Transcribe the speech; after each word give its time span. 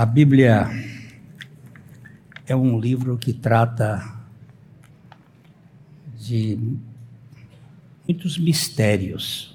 A 0.00 0.06
Bíblia 0.06 0.66
é 2.46 2.56
um 2.56 2.80
livro 2.80 3.18
que 3.18 3.34
trata 3.34 4.18
de 6.16 6.58
muitos 8.08 8.38
mistérios. 8.38 9.54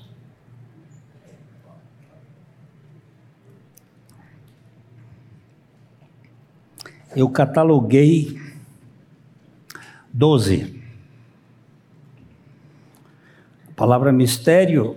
Eu 7.16 7.28
cataloguei 7.28 8.40
doze. 10.14 10.80
A 13.68 13.74
palavra 13.74 14.12
mistério, 14.12 14.96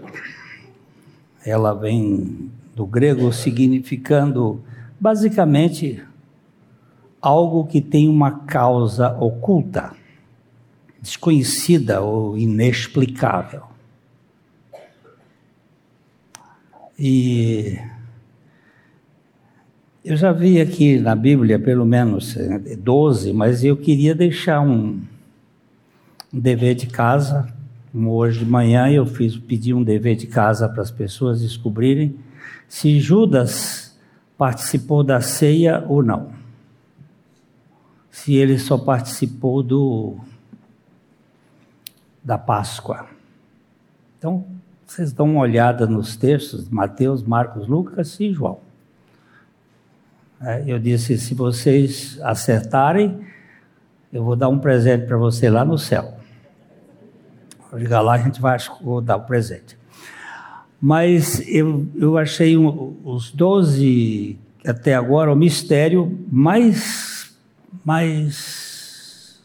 ela 1.43 1.73
vem 1.73 2.53
do 2.77 2.87
grego 2.87 3.33
significando 3.33 4.63
basicamente 4.99 6.03
algo 7.21 7.67
que 7.67 7.81
tem 7.81 8.09
uma 8.09 8.41
causa 8.41 9.17
oculta, 9.19 9.93
desconhecida 11.01 12.01
ou 12.01 12.37
inexplicável. 12.37 13.63
E 16.99 17.79
eu 20.05 20.17
já 20.17 20.33
vi 20.33 20.61
aqui 20.61 20.99
na 20.99 21.15
Bíblia 21.15 21.59
pelo 21.59 21.85
menos 21.85 22.37
12, 22.79 23.33
mas 23.33 23.63
eu 23.63 23.77
queria 23.77 24.15
deixar 24.15 24.61
um, 24.61 25.01
dever 26.33 26.75
de 26.75 26.87
casa. 26.87 27.53
Hoje 27.95 28.41
de 28.41 28.47
manhã 28.47 28.89
eu 28.91 29.07
fiz 29.07 29.37
pedir 29.37 29.75
um 29.75 29.83
dever 29.83 30.17
de 30.17 30.27
casa 30.27 30.69
para 30.69 30.83
as 30.83 30.91
pessoas 30.91 31.41
descobrirem 31.41 32.17
se 32.69 33.01
Judas 33.01 33.88
participou 34.39 35.03
da 35.03 35.21
ceia 35.21 35.85
ou 35.89 36.03
não. 36.03 36.33
Se 38.09 38.35
ele 38.35 38.59
só 38.59 38.79
participou 38.79 39.63
do 39.63 40.17
da 42.23 42.39
Páscoa. 42.39 43.07
Então, 44.17 44.45
vocês 44.87 45.13
dão 45.13 45.31
uma 45.31 45.41
olhada 45.41 45.87
nos 45.87 46.17
textos, 46.17 46.69
Mateus, 46.69 47.23
Marcos, 47.23 47.67
Lucas 47.67 48.19
e 48.21 48.33
João. 48.33 48.61
É, 50.41 50.63
eu 50.67 50.79
disse, 50.79 51.17
se 51.17 51.35
vocês 51.35 52.19
acertarem, 52.23 53.27
eu 54.13 54.23
vou 54.23 54.37
dar 54.37 54.49
um 54.49 54.59
presente 54.59 55.07
para 55.07 55.17
você 55.17 55.49
lá 55.49 55.65
no 55.65 55.79
céu. 55.79 56.19
Ligar 57.73 58.01
lá, 58.01 58.15
a 58.15 58.19
gente 58.19 58.41
vai 58.41 58.59
dar 59.05 59.17
o 59.17 59.23
presente. 59.23 59.78
Mas 60.81 61.43
eu, 61.49 61.87
eu 61.97 62.17
achei 62.17 62.57
um, 62.57 62.97
os 63.05 63.31
12 63.33 64.39
até 64.65 64.95
agora 64.95 65.33
o 65.33 65.37
mistério 65.37 66.19
mais, 66.31 67.35
mais 67.85 69.41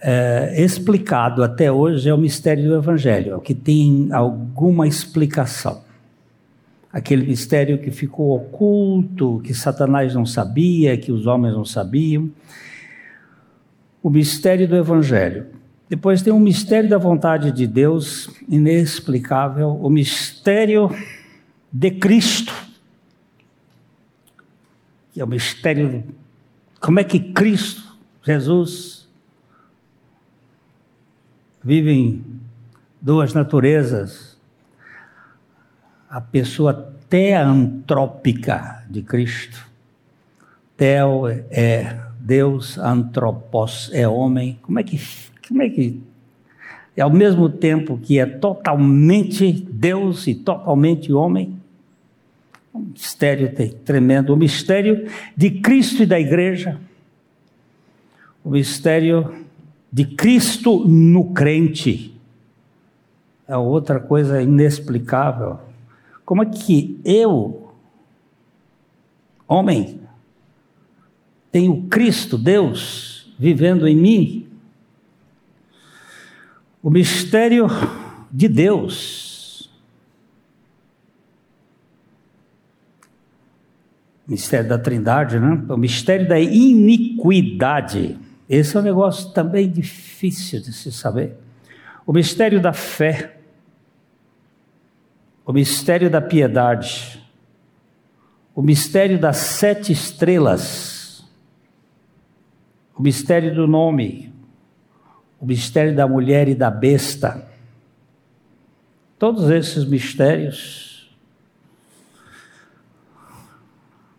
é, 0.00 0.62
explicado 0.62 1.42
até 1.42 1.70
hoje 1.70 2.08
é 2.08 2.14
o 2.14 2.18
mistério 2.18 2.64
do 2.64 2.74
Evangelho, 2.74 3.36
o 3.36 3.40
que 3.40 3.54
tem 3.54 4.08
alguma 4.12 4.86
explicação. 4.86 5.82
Aquele 6.92 7.26
mistério 7.26 7.78
que 7.78 7.90
ficou 7.90 8.36
oculto, 8.36 9.40
que 9.42 9.54
Satanás 9.54 10.14
não 10.14 10.26
sabia, 10.26 10.96
que 10.98 11.10
os 11.10 11.26
homens 11.26 11.54
não 11.54 11.64
sabiam. 11.64 12.28
O 14.02 14.10
mistério 14.10 14.68
do 14.68 14.76
Evangelho. 14.76 15.46
Depois 15.92 16.22
tem 16.22 16.32
o 16.32 16.40
mistério 16.40 16.88
da 16.88 16.96
vontade 16.96 17.52
de 17.52 17.66
Deus, 17.66 18.30
inexplicável, 18.48 19.76
o 19.76 19.90
mistério 19.90 20.90
de 21.70 21.90
Cristo, 21.90 22.54
que 25.12 25.20
é 25.20 25.24
o 25.24 25.26
mistério. 25.26 26.02
Como 26.80 26.98
é 26.98 27.04
que 27.04 27.20
Cristo, 27.20 27.94
Jesus, 28.22 29.06
vive 31.62 31.92
em 31.92 32.24
duas 32.98 33.34
naturezas? 33.34 34.40
A 36.08 36.22
pessoa 36.22 36.72
teantrópica 37.06 38.82
de 38.88 39.02
Cristo. 39.02 39.62
Teo 40.74 41.28
é 41.28 42.00
Deus, 42.18 42.78
antropos 42.78 43.90
é 43.92 44.08
homem. 44.08 44.58
Como 44.62 44.80
é 44.80 44.82
que 44.82 44.96
como 45.52 45.62
é 45.62 45.68
que. 45.68 46.00
Ao 46.98 47.10
mesmo 47.10 47.48
tempo 47.48 47.98
que 47.98 48.18
é 48.18 48.26
totalmente 48.26 49.50
Deus 49.52 50.26
e 50.26 50.34
totalmente 50.34 51.12
homem, 51.12 51.56
um 52.74 52.80
mistério 52.80 53.52
tremendo, 53.84 54.32
o 54.32 54.36
mistério 54.36 55.06
de 55.36 55.50
Cristo 55.50 56.02
e 56.02 56.06
da 56.06 56.18
igreja, 56.18 56.80
o 58.44 58.50
mistério 58.50 59.34
de 59.90 60.04
Cristo 60.04 60.86
no 60.86 61.32
crente, 61.32 62.14
é 63.46 63.56
outra 63.56 64.00
coisa 64.00 64.42
inexplicável. 64.42 65.58
Como 66.24 66.42
é 66.42 66.46
que 66.46 66.98
eu, 67.04 67.72
homem, 69.46 70.00
tenho 71.50 71.82
Cristo, 71.84 72.38
Deus, 72.38 73.34
vivendo 73.38 73.88
em 73.88 73.96
mim? 73.96 74.51
O 76.82 76.90
mistério 76.90 77.68
de 78.30 78.48
Deus. 78.48 79.70
Mistério 84.26 84.68
da 84.68 84.78
Trindade, 84.78 85.38
né? 85.38 85.64
O 85.68 85.76
mistério 85.76 86.28
da 86.28 86.40
iniquidade. 86.40 88.18
Esse 88.48 88.76
é 88.76 88.80
um 88.80 88.82
negócio 88.82 89.30
também 89.30 89.70
difícil 89.70 90.60
de 90.60 90.72
se 90.72 90.90
saber. 90.90 91.36
O 92.04 92.12
mistério 92.12 92.60
da 92.60 92.72
fé. 92.72 93.38
O 95.46 95.52
mistério 95.52 96.10
da 96.10 96.20
piedade. 96.20 97.22
O 98.54 98.62
mistério 98.62 99.20
das 99.20 99.36
sete 99.36 99.92
estrelas. 99.92 101.24
O 102.96 103.02
mistério 103.02 103.54
do 103.54 103.66
nome 103.68 104.31
o 105.42 105.46
mistério 105.46 105.92
da 105.92 106.06
mulher 106.06 106.48
e 106.48 106.54
da 106.54 106.70
besta. 106.70 107.44
Todos 109.18 109.50
esses 109.50 109.84
mistérios 109.84 111.12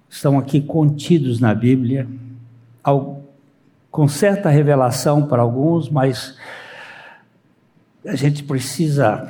estão 0.09 0.37
aqui 0.37 0.59
contidos 0.59 1.39
na 1.39 1.55
Bíblia, 1.55 2.05
com 3.89 4.05
certa 4.05 4.49
revelação 4.49 5.25
para 5.25 5.41
alguns, 5.41 5.89
mas 5.89 6.37
a 8.05 8.15
gente 8.17 8.43
precisa 8.43 9.25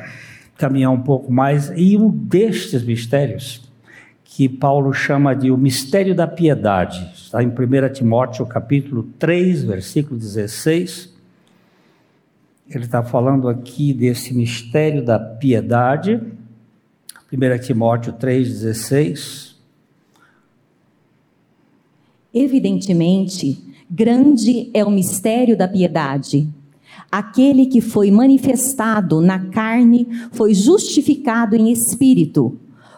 caminhar 0.58 0.92
um 0.92 1.02
pouco 1.02 1.32
mais. 1.32 1.72
E 1.76 1.96
um 1.96 2.10
destes 2.10 2.84
mistérios, 2.84 3.70
que 4.24 4.50
Paulo 4.50 4.92
chama 4.94 5.36
de 5.36 5.52
o 5.52 5.58
mistério 5.58 6.16
da 6.16 6.26
piedade, 6.26 7.08
está 7.14 7.44
em 7.44 7.50
1 7.50 7.94
Timóteo 7.94 8.48
capítulo 8.48 9.04
3, 9.20 9.64
versículo 9.64 10.20
16 10.20 11.13
ele 12.70 12.86
está 12.86 13.04
falando 13.04 13.48
aqui 13.48 13.94
desse 13.94 14.34
mistério 14.34 15.04
da 15.04 15.20
piedade, 15.20 16.22
1 17.32 17.60
Timóteo 17.62 18.14
3,16. 18.14 19.54
Evidentemente, 22.34 23.64
grande 23.90 24.70
é 24.74 24.84
o 24.84 24.90
mistério 24.90 25.58
da 25.58 25.68
piedade. 25.68 26.48
Aquele 27.12 27.68
que 27.68 27.80
foi 27.80 28.10
manifestado 28.10 29.22
na 29.22 29.40
carne 29.52 30.08
foi 30.32 30.54
justificado 30.54 31.56
em 31.56 31.72
espírito, 31.72 32.58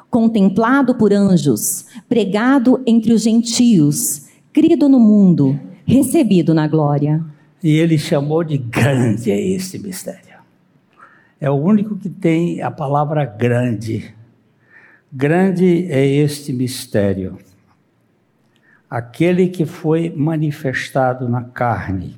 contemplado 0.10 0.96
por 0.96 1.12
anjos, 1.12 1.86
pregado 2.08 2.82
entre 2.86 3.12
os 3.12 3.24
gentios, 3.24 4.28
crido 4.54 4.88
no 4.88 5.00
mundo, 5.00 5.60
recebido 5.86 6.54
na 6.54 6.68
glória. 6.68 7.35
E 7.66 7.80
ele 7.80 7.98
chamou 7.98 8.44
de 8.44 8.60
grande 8.60 9.32
é 9.32 9.42
esse 9.42 9.80
mistério. 9.80 10.38
É 11.42 11.50
o 11.50 11.56
único 11.56 11.98
que 11.98 12.12
tem 12.12 12.62
a 12.62 12.70
palavra 12.70 13.26
grande. 13.26 14.14
Grande 15.12 15.92
é 15.92 16.06
este 16.06 16.54
mistério. 16.54 17.40
Aquele 18.88 19.48
que 19.48 19.66
foi 19.66 20.12
manifestado 20.16 21.28
na 21.28 21.42
carne. 21.42 22.16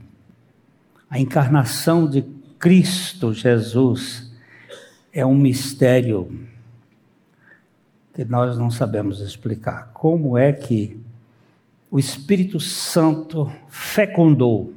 A 1.09 1.17
encarnação 1.17 2.09
de 2.09 2.23
Cristo 2.59 3.33
Jesus 3.33 4.29
é 5.13 5.25
um 5.25 5.37
mistério 5.37 6.29
que 8.13 8.25
nós 8.25 8.57
não 8.57 8.69
sabemos 8.69 9.21
explicar. 9.21 9.91
Como 9.93 10.37
é 10.37 10.51
que 10.51 10.99
o 11.89 11.97
Espírito 11.97 12.59
Santo 12.59 13.49
fecundou 13.69 14.73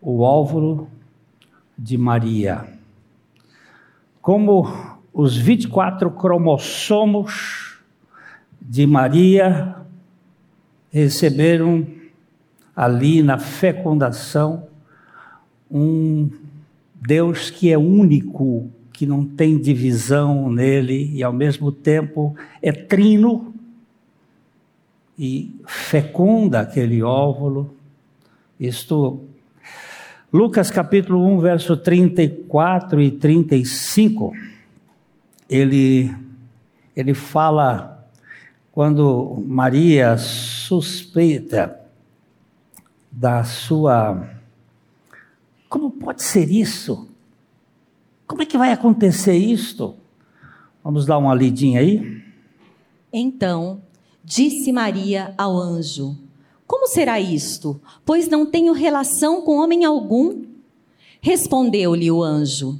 o 0.00 0.20
óvulo 0.20 0.88
de 1.76 1.96
Maria. 1.96 2.66
Como 4.20 4.66
os 5.12 5.36
24 5.36 6.10
cromossomos 6.10 7.78
de 8.60 8.86
Maria 8.86 9.76
receberam 10.90 11.86
ali 12.74 13.22
na 13.22 13.38
fecundação 13.38 14.68
um 15.70 16.30
Deus 16.94 17.50
que 17.50 17.70
é 17.72 17.78
único, 17.78 18.70
que 18.92 19.06
não 19.06 19.24
tem 19.24 19.58
divisão 19.58 20.50
nele 20.50 21.12
e 21.14 21.22
ao 21.22 21.32
mesmo 21.32 21.70
tempo 21.70 22.34
é 22.62 22.72
trino 22.72 23.54
e 25.18 25.54
fecunda 25.66 26.60
aquele 26.60 27.02
óvulo. 27.02 27.74
Isto 28.58 29.27
Lucas 30.30 30.70
capítulo 30.70 31.24
1, 31.24 31.40
verso 31.40 31.74
34 31.74 33.00
e 33.00 33.10
35, 33.10 34.34
ele, 35.48 36.14
ele 36.94 37.14
fala 37.14 38.06
quando 38.70 39.42
Maria 39.46 40.18
suspeita 40.18 41.80
da 43.10 43.42
sua. 43.42 44.28
Como 45.66 45.90
pode 45.90 46.22
ser 46.22 46.50
isso? 46.50 47.08
Como 48.26 48.42
é 48.42 48.46
que 48.46 48.58
vai 48.58 48.70
acontecer 48.70 49.34
isto? 49.34 49.96
Vamos 50.84 51.06
dar 51.06 51.16
uma 51.16 51.34
lidinha 51.34 51.80
aí? 51.80 52.22
Então, 53.10 53.80
disse 54.22 54.70
Maria 54.72 55.32
ao 55.38 55.56
anjo: 55.56 56.14
como 56.68 56.86
será 56.86 57.18
isto? 57.18 57.80
Pois 58.04 58.28
não 58.28 58.44
tenho 58.44 58.74
relação 58.74 59.40
com 59.40 59.56
homem 59.56 59.86
algum. 59.86 60.42
Respondeu-lhe 61.22 62.10
o 62.10 62.22
anjo: 62.22 62.78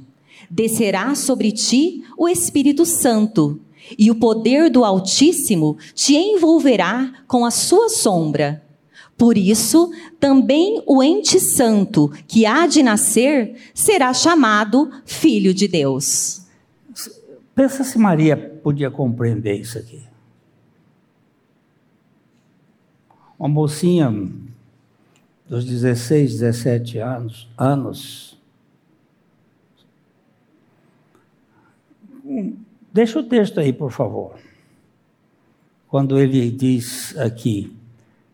Descerá 0.49 1.15
sobre 1.15 1.51
ti 1.51 2.03
o 2.15 2.29
Espírito 2.29 2.85
Santo, 2.85 3.59
e 3.97 4.11
o 4.11 4.15
poder 4.15 4.69
do 4.69 4.85
Altíssimo 4.85 5.75
te 5.95 6.15
envolverá 6.15 7.11
com 7.27 7.43
a 7.43 7.49
sua 7.49 7.89
sombra. 7.89 8.63
Por 9.17 9.37
isso, 9.37 9.91
também 10.19 10.83
o 10.85 11.03
ente 11.03 11.39
santo 11.39 12.09
que 12.27 12.45
há 12.45 12.67
de 12.67 12.83
nascer 12.83 13.55
será 13.73 14.13
chamado 14.13 14.91
Filho 15.03 15.51
de 15.51 15.67
Deus. 15.67 16.43
Pensa 17.55 17.83
se 17.83 17.97
Maria 17.97 18.37
podia 18.37 18.91
compreender 18.91 19.59
isso 19.59 19.79
aqui. 19.79 20.08
Uma 23.39 23.47
mocinha 23.47 24.11
dos 25.47 25.63
16, 25.63 26.39
17 26.39 26.97
anos, 26.97 27.47
anos. 27.57 28.37
Deixa 32.93 33.19
o 33.19 33.23
texto 33.23 33.61
aí, 33.61 33.71
por 33.71 33.91
favor. 33.91 34.35
Quando 35.87 36.19
ele 36.19 36.51
diz 36.51 37.17
aqui, 37.17 37.75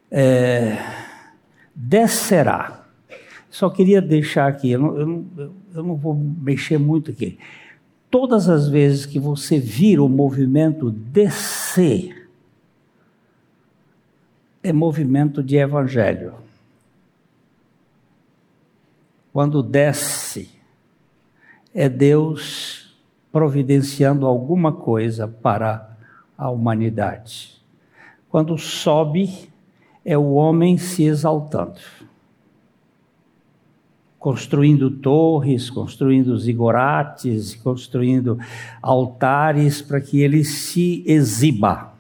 é, 0.10 0.78
descerá. 1.74 2.84
Só 3.50 3.70
queria 3.70 4.02
deixar 4.02 4.48
aqui, 4.48 4.72
eu 4.72 4.80
não, 4.80 4.98
eu, 4.98 5.08
não, 5.08 5.26
eu 5.76 5.84
não 5.84 5.96
vou 5.96 6.16
mexer 6.16 6.78
muito 6.78 7.12
aqui. 7.12 7.38
Todas 8.10 8.50
as 8.50 8.68
vezes 8.68 9.06
que 9.06 9.20
você 9.20 9.60
vira 9.60 10.04
o 10.04 10.10
movimento 10.10 10.90
descer, 10.90 12.25
é 14.66 14.74
movimento 14.74 15.44
de 15.44 15.58
evangelho. 15.58 16.34
Quando 19.32 19.62
desce, 19.62 20.50
é 21.72 21.88
Deus 21.88 22.98
providenciando 23.32 24.26
alguma 24.26 24.72
coisa 24.72 25.28
para 25.28 25.96
a 26.36 26.50
humanidade. 26.50 27.62
Quando 28.28 28.58
sobe, 28.58 29.50
é 30.04 30.18
o 30.18 30.34
homem 30.34 30.80
se 30.80 31.04
exaltando, 31.04 31.80
construindo 34.18 34.90
torres, 34.90 35.70
construindo 35.70 36.36
zigorates, 36.40 37.54
construindo 37.54 38.40
altares 38.82 39.80
para 39.80 40.02
que 40.02 40.22
ele 40.22 40.44
se 40.44 41.04
exiba 41.06 41.95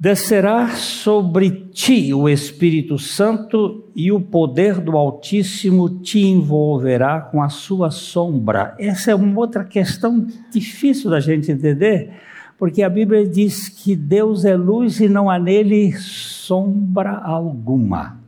Descerá 0.00 0.68
sobre 0.68 1.50
ti 1.72 2.14
o 2.14 2.28
Espírito 2.28 2.96
Santo 3.00 3.84
e 3.96 4.12
o 4.12 4.20
poder 4.20 4.78
do 4.78 4.96
Altíssimo 4.96 5.88
te 5.88 6.20
envolverá 6.20 7.20
com 7.20 7.42
a 7.42 7.48
sua 7.48 7.90
sombra. 7.90 8.76
Essa 8.78 9.10
é 9.10 9.14
uma 9.16 9.36
outra 9.36 9.64
questão 9.64 10.24
difícil 10.52 11.10
da 11.10 11.18
gente 11.18 11.50
entender, 11.50 12.12
porque 12.56 12.84
a 12.84 12.88
Bíblia 12.88 13.26
diz 13.26 13.68
que 13.68 13.96
Deus 13.96 14.44
é 14.44 14.56
luz 14.56 15.00
e 15.00 15.08
não 15.08 15.28
há 15.28 15.36
nele 15.36 15.92
sombra 15.98 17.10
alguma. 17.10 18.20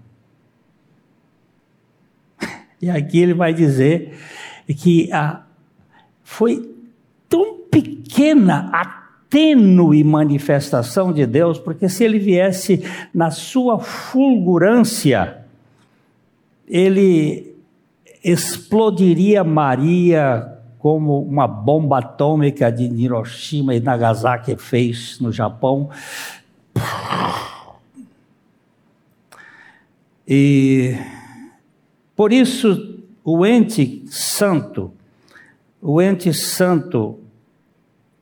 E 2.82 2.90
aqui 2.90 3.20
ele 3.20 3.34
vai 3.34 3.54
dizer 3.54 4.18
que 4.76 5.12
a, 5.12 5.44
foi 6.24 6.74
tão 7.28 7.58
pequena 7.70 8.70
a 8.72 8.99
tênue 9.30 10.02
manifestação 10.02 11.12
de 11.12 11.24
Deus, 11.24 11.58
porque 11.58 11.88
se 11.88 12.02
ele 12.02 12.18
viesse 12.18 12.84
na 13.14 13.30
sua 13.30 13.78
fulgurância, 13.78 15.38
ele 16.66 17.54
explodiria 18.22 19.44
Maria 19.44 20.58
como 20.78 21.22
uma 21.22 21.46
bomba 21.46 21.98
atômica 21.98 22.72
de 22.72 22.84
Hiroshima 22.84 23.74
e 23.74 23.80
Nagasaki 23.80 24.56
fez 24.56 25.20
no 25.20 25.30
Japão. 25.30 25.90
E 30.26 30.96
por 32.16 32.32
isso 32.32 32.98
o 33.22 33.46
ente 33.46 34.04
santo, 34.06 34.92
o 35.80 36.00
ente 36.00 36.32
santo 36.32 37.19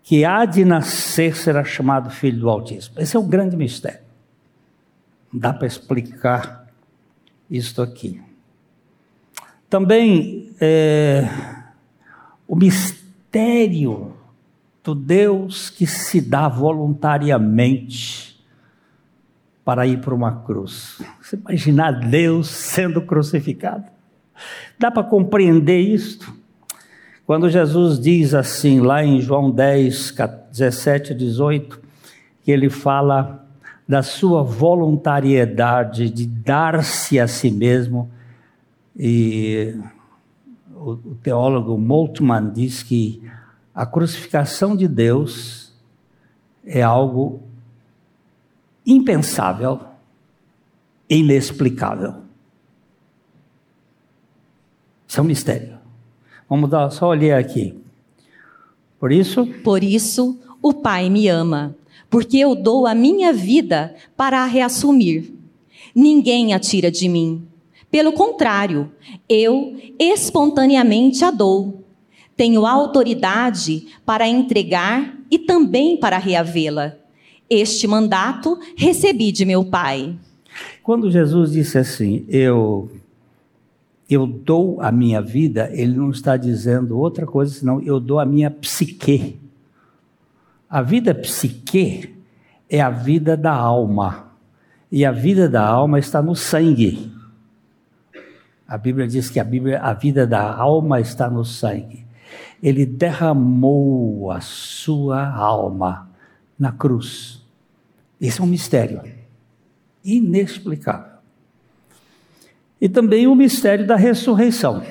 que 0.09 0.25
há 0.25 0.47
de 0.47 0.65
nascer 0.65 1.37
será 1.37 1.63
chamado 1.63 2.09
Filho 2.09 2.41
do 2.41 2.49
Altíssimo. 2.49 2.99
Esse 2.99 3.15
é 3.15 3.21
um 3.21 3.29
grande 3.29 3.55
mistério. 3.59 4.01
Dá 5.31 5.53
para 5.53 5.67
explicar 5.67 6.67
isto 7.51 7.83
aqui. 7.83 8.19
Também 9.69 10.51
é, 10.59 11.29
o 12.47 12.57
mistério 12.57 14.17
do 14.83 14.95
Deus 14.95 15.69
que 15.69 15.87
se 15.87 16.23
dá 16.23 16.49
voluntariamente 16.49 18.43
para 19.63 19.87
ir 19.87 20.01
para 20.01 20.15
uma 20.15 20.41
cruz. 20.41 21.03
Você 21.21 21.37
imaginar 21.37 21.93
Deus 21.93 22.49
sendo 22.49 23.03
crucificado? 23.03 23.85
Dá 24.79 24.91
para 24.91 25.05
compreender 25.05 25.81
isto? 25.81 26.35
Quando 27.29 27.51
Jesus 27.51 28.01
diz 28.01 28.33
assim, 28.33 28.81
lá 28.81 29.05
em 29.05 29.21
João 29.21 29.51
10, 29.51 30.15
17 30.51 31.13
18, 31.13 31.79
que 32.43 32.51
ele 32.51 32.71
fala 32.71 33.47
da 33.87 34.03
sua 34.03 34.43
voluntariedade 34.43 36.09
de 36.09 36.27
dar-se 36.27 37.21
a 37.21 37.29
si 37.29 37.51
mesmo, 37.51 38.11
e 38.97 39.79
o 40.75 40.97
teólogo 41.23 41.77
Moltmann 41.77 42.51
diz 42.51 42.83
que 42.83 43.23
a 43.75 43.85
crucificação 43.85 44.75
de 44.75 44.89
Deus 44.89 45.71
é 46.65 46.81
algo 46.81 47.43
impensável, 48.87 49.83
inexplicável. 51.11 52.23
Isso 55.07 55.21
é 55.21 55.23
um 55.23 55.27
mistério. 55.27 55.78
Vamos 56.49 56.71
dar 56.71 56.91
só 56.91 57.09
olhar 57.09 57.39
aqui. 57.39 57.75
Por 58.99 59.13
isso? 59.13 59.47
Por 59.63 59.85
isso, 59.85 60.39
o 60.63 60.73
Pai 60.73 61.11
me 61.11 61.29
ama, 61.29 61.77
porque 62.09 62.39
eu 62.39 62.55
dou 62.55 62.87
a 62.87 62.95
minha 62.95 63.33
vida 63.33 63.95
para 64.17 64.41
a 64.41 64.47
reassumir. 64.47 65.31
Ninguém 65.95 66.55
a 66.55 66.59
tira 66.59 66.91
de 66.91 67.09
mim. 67.09 67.47
Pelo 67.91 68.13
contrário, 68.13 68.91
eu 69.29 69.77
espontaneamente 69.99 71.25
a 71.25 71.31
dou. 71.31 71.85
Tenho 72.37 72.67
autoridade 72.67 73.87
para 74.05 74.29
entregar 74.29 75.17
e 75.31 75.39
também 75.39 75.97
para 75.97 76.19
reavê-la. 76.19 76.95
Este 77.49 77.87
mandato 77.87 78.59
recebi 78.77 79.33
de 79.33 79.45
meu 79.45 79.65
Pai. 79.65 80.15
Quando 80.83 81.11
Jesus 81.11 81.53
disse 81.53 81.79
assim: 81.79 82.25
Eu 82.29 82.91
eu 84.09 84.27
dou 84.27 84.81
a 84.81 84.91
minha 84.91 85.21
vida, 85.21 85.69
ele 85.73 85.97
não 85.97 86.11
está 86.11 86.37
dizendo 86.37 86.99
outra 86.99 87.27
coisa 87.27 87.53
senão 87.53 87.81
eu 87.83 88.01
dou 88.01 88.19
a 88.19 88.25
minha 88.25 88.51
psique. 88.51 89.39
A 90.69 90.81
vida 90.81 91.15
psique 91.15 92.17
é 92.71 92.81
a 92.81 92.91
vida 92.91 93.37
da 93.37 93.53
alma. 93.53 94.33
E 94.91 95.05
a 95.05 95.13
vida 95.13 95.49
da 95.49 95.67
alma 95.67 95.99
está 95.99 96.23
no 96.23 96.35
sangue. 96.35 97.13
A 98.67 98.79
Bíblia 98.79 99.07
diz 99.07 99.29
que 99.29 99.39
a, 99.39 99.45
Bíblia, 99.45 99.81
a 99.81 99.93
vida 99.93 100.27
da 100.27 100.55
alma 100.55 101.01
está 101.01 101.29
no 101.29 101.45
sangue. 101.45 102.07
Ele 102.63 102.87
derramou 102.87 104.31
a 104.31 104.41
sua 104.41 105.27
alma 105.27 106.11
na 106.59 106.73
cruz 106.73 107.47
Esse 108.21 108.41
é 108.41 108.45
um 108.45 108.47
mistério 108.47 109.01
inexplicável. 110.05 111.08
E 112.81 112.89
também 112.89 113.27
o 113.27 113.35
mistério 113.35 113.87
da 113.87 113.97
ressurreição. 113.97 114.83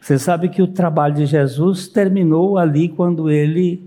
Você 0.00 0.18
sabe 0.18 0.48
que 0.48 0.62
o 0.62 0.68
trabalho 0.68 1.14
de 1.14 1.26
Jesus 1.26 1.88
terminou 1.88 2.58
ali 2.58 2.88
quando 2.88 3.30
ele. 3.30 3.82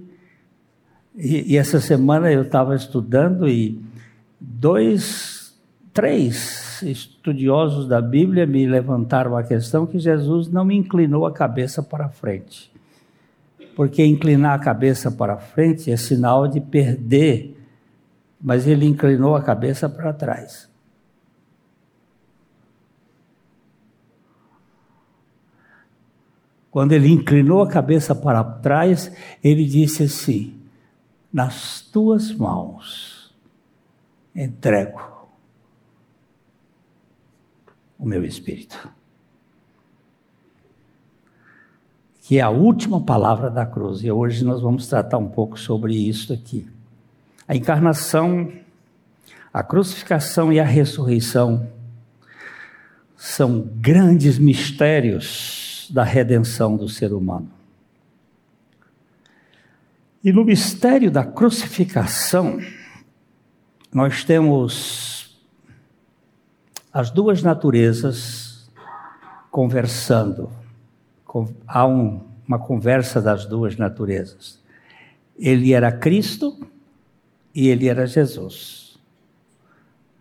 E, 1.15 1.53
e 1.53 1.57
essa 1.57 1.79
semana 1.79 2.31
eu 2.31 2.43
estava 2.43 2.75
estudando 2.75 3.47
e 3.47 3.79
dois, 4.39 5.57
três 5.93 6.81
estudiosos 6.81 7.87
da 7.87 8.01
Bíblia 8.01 8.45
me 8.45 8.65
levantaram 8.65 9.35
a 9.35 9.43
questão 9.43 9.85
que 9.85 9.99
Jesus 9.99 10.47
não 10.47 10.71
inclinou 10.71 11.25
a 11.25 11.31
cabeça 11.31 11.83
para 11.83 12.09
frente. 12.09 12.71
Porque 13.75 14.05
inclinar 14.05 14.55
a 14.55 14.59
cabeça 14.59 15.09
para 15.09 15.37
frente 15.37 15.91
é 15.91 15.97
sinal 15.97 16.47
de 16.47 16.59
perder, 16.59 17.57
mas 18.41 18.67
ele 18.67 18.85
inclinou 18.85 19.35
a 19.35 19.41
cabeça 19.41 19.89
para 19.89 20.13
trás. 20.13 20.68
Quando 26.71 26.91
ele 26.91 27.09
inclinou 27.09 27.63
a 27.63 27.67
cabeça 27.67 28.13
para 28.13 28.43
trás, 28.43 29.11
ele 29.43 29.65
disse 29.65 30.03
assim: 30.03 30.59
Nas 31.33 31.81
tuas 31.81 32.31
mãos 32.31 33.33
entrego 34.35 35.01
o 37.97 38.05
meu 38.05 38.23
espírito. 38.23 38.89
Que 42.21 42.37
é 42.37 42.41
a 42.41 42.49
última 42.49 43.01
palavra 43.01 43.49
da 43.49 43.65
cruz. 43.65 44.03
E 44.03 44.11
hoje 44.11 44.45
nós 44.45 44.61
vamos 44.61 44.87
tratar 44.87 45.17
um 45.17 45.27
pouco 45.27 45.59
sobre 45.59 45.95
isso 45.95 46.31
aqui. 46.31 46.67
A 47.47 47.55
encarnação, 47.55 48.53
a 49.51 49.63
crucificação 49.63 50.53
e 50.53 50.59
a 50.59 50.63
ressurreição 50.63 51.67
são 53.17 53.61
grandes 53.75 54.37
mistérios 54.37 55.58
da 55.89 56.03
redenção 56.03 56.77
do 56.77 56.87
ser 56.87 57.13
humano. 57.13 57.49
E 60.23 60.31
no 60.31 60.43
mistério 60.43 61.09
da 61.09 61.23
crucificação, 61.23 62.59
nós 63.91 64.23
temos 64.23 65.39
as 66.91 67.09
duas 67.09 67.41
naturezas 67.41 68.69
conversando. 69.49 70.51
Há 71.65 71.85
um, 71.87 72.21
uma 72.47 72.59
conversa 72.59 73.21
das 73.21 73.45
duas 73.45 73.77
naturezas. 73.77 74.59
Ele 75.37 75.73
era 75.73 75.91
Cristo 75.91 76.67
e 77.55 77.69
ele 77.69 77.87
era 77.87 78.05
Jesus. 78.05 78.99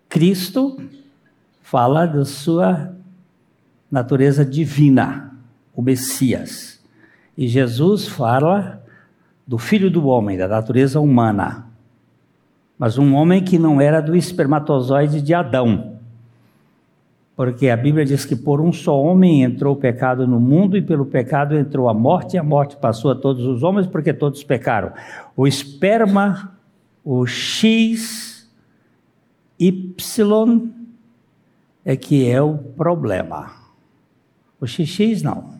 Cristo 0.08 0.80
fala 1.60 2.06
da 2.06 2.24
sua 2.24 2.94
natureza 3.90 4.44
divina 4.44 5.37
o 5.78 5.82
Messias. 5.82 6.82
E 7.36 7.46
Jesus 7.46 8.08
fala 8.08 8.82
do 9.46 9.58
filho 9.58 9.88
do 9.88 10.08
homem, 10.08 10.36
da 10.36 10.48
natureza 10.48 10.98
humana. 10.98 11.68
Mas 12.76 12.98
um 12.98 13.14
homem 13.14 13.44
que 13.44 13.60
não 13.60 13.80
era 13.80 14.00
do 14.00 14.16
espermatozoide 14.16 15.22
de 15.22 15.32
Adão. 15.32 15.98
Porque 17.36 17.68
a 17.68 17.76
Bíblia 17.76 18.04
diz 18.04 18.24
que 18.24 18.34
por 18.34 18.60
um 18.60 18.72
só 18.72 19.00
homem 19.00 19.44
entrou 19.44 19.76
o 19.76 19.78
pecado 19.78 20.26
no 20.26 20.40
mundo 20.40 20.76
e 20.76 20.82
pelo 20.82 21.06
pecado 21.06 21.56
entrou 21.56 21.88
a 21.88 21.94
morte 21.94 22.34
e 22.34 22.38
a 22.38 22.42
morte 22.42 22.76
passou 22.76 23.12
a 23.12 23.14
todos 23.14 23.46
os 23.46 23.62
homens 23.62 23.86
porque 23.86 24.12
todos 24.12 24.42
pecaram. 24.42 24.92
O 25.36 25.46
esperma, 25.46 26.58
o 27.04 27.24
X, 27.24 28.50
Y 29.60 30.72
é 31.84 31.94
que 31.94 32.28
é 32.28 32.42
o 32.42 32.58
problema. 32.58 33.52
O 34.60 34.66
XX 34.66 35.22
não 35.22 35.57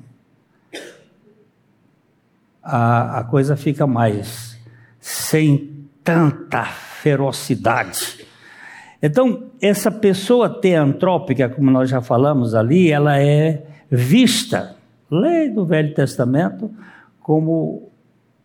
a, 2.69 3.21
a 3.21 3.25
coisa 3.25 3.57
fica 3.57 3.87
mais 3.87 4.59
sem 5.01 5.87
tanta 6.05 6.65
ferocidade. 6.65 8.27
Então, 9.03 9.45
essa 9.61 9.91
pessoa 9.91 10.49
teantrópica, 10.49 11.49
como 11.49 11.71
nós 11.71 11.89
já 11.89 12.03
falamos 12.03 12.55
ali, 12.55 12.91
ela 12.91 13.19
é 13.19 13.63
vista, 13.91 14.77
lei 15.11 15.49
do 15.49 15.65
Velho 15.65 15.95
Testamento, 15.95 16.71
como 17.23 17.91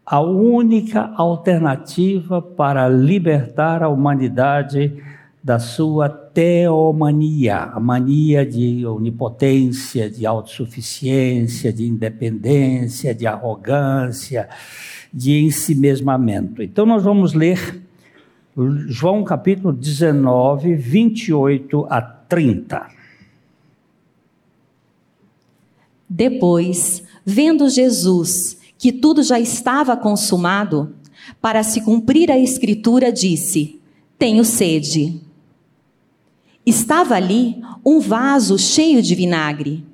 a 0.05 0.21
única 0.21 1.11
alternativa 1.15 2.41
para 2.41 2.87
libertar 2.87 3.83
a 3.83 3.89
humanidade 3.89 5.02
da 5.43 5.59
sua 5.59 6.07
teomania, 6.07 7.57
a 7.57 7.79
mania 7.79 8.45
de 8.45 8.85
onipotência, 8.85 10.09
de 10.09 10.25
autossuficiência, 10.25 11.73
de 11.73 11.85
independência, 11.85 13.13
de 13.13 13.27
arrogância, 13.27 14.47
de 15.13 15.43
ensimesmamento. 15.43 16.63
Então 16.63 16.85
nós 16.85 17.03
vamos 17.03 17.33
ler 17.33 17.83
João 18.87 19.23
capítulo 19.23 19.73
19, 19.73 20.75
28 20.75 21.87
a 21.89 22.01
30. 22.01 22.87
Depois, 26.07 27.03
vendo 27.25 27.69
Jesus 27.69 28.57
que 28.77 28.91
tudo 28.91 29.23
já 29.23 29.39
estava 29.39 29.97
consumado, 29.97 30.93
para 31.41 31.63
se 31.63 31.81
cumprir 31.81 32.29
a 32.29 32.37
escritura, 32.37 33.11
disse: 33.11 33.79
Tenho 34.17 34.43
sede. 34.43 35.21
Estava 36.65 37.15
ali 37.15 37.61
um 37.85 37.99
vaso 37.99 38.57
cheio 38.57 39.01
de 39.01 39.13
vinagre. 39.15 39.85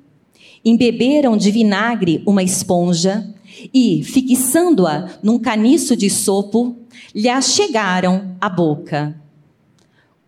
Embeberam 0.64 1.36
de 1.36 1.50
vinagre 1.50 2.22
uma 2.26 2.42
esponja 2.42 3.28
e, 3.74 4.02
fixando-a 4.04 5.18
num 5.22 5.38
caniço 5.38 5.96
de 5.96 6.08
sopo, 6.08 6.76
lhe 7.14 7.28
achegaram 7.28 8.36
a 8.40 8.48
boca. 8.48 9.16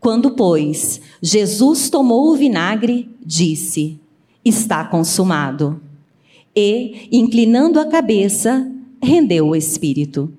Quando, 0.01 0.33
pois, 0.33 1.01
Jesus 1.23 1.89
tomou 1.89 2.33
o 2.33 2.37
vinagre, 2.37 3.09
disse: 3.25 4.01
Está 4.45 4.85
consumado. 4.85 5.81
E, 6.57 7.09
inclinando 7.13 7.79
a 7.79 7.87
cabeça, 7.87 8.69
rendeu 9.01 9.49
o 9.49 9.57
espírito. 9.57 10.33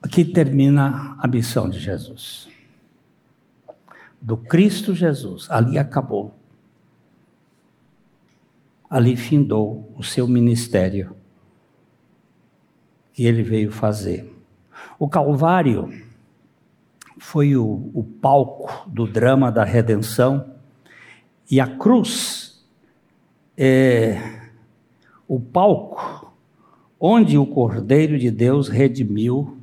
Aqui 0.00 0.24
termina 0.24 1.16
a 1.18 1.26
missão 1.26 1.68
de 1.68 1.78
Jesus 1.78 2.49
do 4.20 4.36
Cristo 4.36 4.94
Jesus, 4.94 5.50
ali 5.50 5.78
acabou. 5.78 6.34
Ali 8.88 9.16
findou 9.16 9.90
o 9.96 10.02
seu 10.02 10.26
ministério 10.26 11.16
que 13.12 13.24
ele 13.24 13.42
veio 13.42 13.70
fazer. 13.70 14.30
O 14.98 15.08
Calvário 15.08 15.88
foi 17.18 17.56
o, 17.56 17.90
o 17.94 18.02
palco 18.02 18.88
do 18.88 19.06
drama 19.06 19.50
da 19.50 19.64
redenção 19.64 20.54
e 21.50 21.60
a 21.60 21.66
cruz 21.66 22.66
é 23.56 24.48
o 25.28 25.38
palco 25.38 26.34
onde 26.98 27.38
o 27.38 27.46
Cordeiro 27.46 28.18
de 28.18 28.30
Deus 28.30 28.68
redimiu 28.68 29.58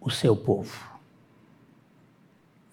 o 0.00 0.10
seu 0.10 0.36
povo 0.36 0.95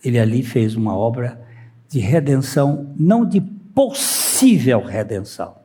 ele 0.03 0.19
ali 0.19 0.43
fez 0.43 0.75
uma 0.75 0.95
obra 0.95 1.41
de 1.87 1.99
redenção, 1.99 2.93
não 2.97 3.25
de 3.25 3.39
possível 3.39 4.81
redenção. 4.81 5.55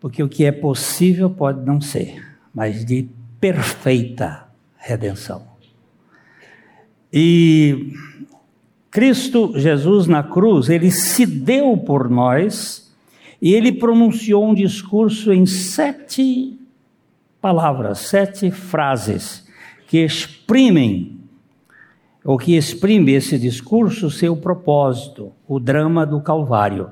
Porque 0.00 0.22
o 0.22 0.28
que 0.28 0.44
é 0.44 0.52
possível 0.52 1.30
pode 1.30 1.64
não 1.64 1.80
ser, 1.80 2.22
mas 2.54 2.84
de 2.84 3.08
perfeita 3.40 4.48
redenção. 4.76 5.46
E 7.12 7.92
Cristo 8.90 9.58
Jesus 9.58 10.06
na 10.06 10.22
cruz, 10.22 10.68
ele 10.68 10.90
se 10.90 11.26
deu 11.26 11.76
por 11.76 12.08
nós 12.08 12.94
e 13.40 13.52
ele 13.52 13.72
pronunciou 13.72 14.48
um 14.48 14.54
discurso 14.54 15.32
em 15.32 15.46
sete 15.46 16.58
palavras, 17.40 17.98
sete 17.98 18.50
frases 18.50 19.46
que 19.86 19.98
exprimem 19.98 21.23
o 22.24 22.38
que 22.38 22.56
exprime 22.56 23.12
esse 23.12 23.38
discurso, 23.38 24.10
seu 24.10 24.34
propósito, 24.34 25.32
o 25.46 25.60
drama 25.60 26.06
do 26.06 26.22
Calvário. 26.22 26.90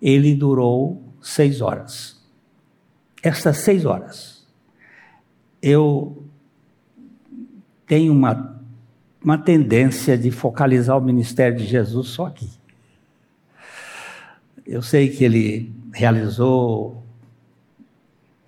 Ele 0.00 0.34
durou 0.34 1.02
seis 1.20 1.60
horas. 1.60 2.18
Estas 3.22 3.58
seis 3.58 3.84
horas, 3.84 4.46
eu 5.60 6.24
tenho 7.86 8.12
uma, 8.12 8.60
uma 9.22 9.36
tendência 9.36 10.16
de 10.16 10.30
focalizar 10.30 10.96
o 10.96 11.00
ministério 11.00 11.58
de 11.58 11.66
Jesus 11.66 12.08
só 12.08 12.26
aqui. 12.26 12.48
Eu 14.66 14.80
sei 14.80 15.10
que 15.10 15.24
ele 15.24 15.74
realizou 15.92 17.02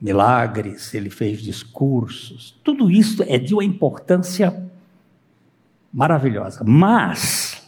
milagres, 0.00 0.94
ele 0.94 1.11
fez 1.11 1.42
discursos. 1.42 2.58
Tudo 2.64 2.90
isso 2.90 3.23
é 3.23 3.38
de 3.38 3.54
uma 3.54 3.64
importância 3.64 4.65
maravilhosa. 5.96 6.62
Mas, 6.62 7.62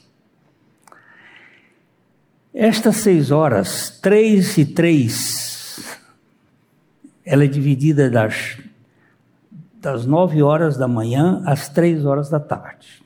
estas 2.52 2.96
seis 2.96 3.30
horas, 3.30 3.98
três 4.02 4.58
e 4.58 4.66
três, 4.66 5.98
ela 7.24 7.44
é 7.44 7.46
dividida 7.46 8.10
das, 8.10 8.58
das 9.80 10.04
nove 10.04 10.42
horas 10.42 10.76
da 10.76 10.86
manhã 10.86 11.42
às 11.46 11.70
três 11.70 12.04
horas 12.04 12.28
da 12.28 12.38
tarde. 12.38 13.02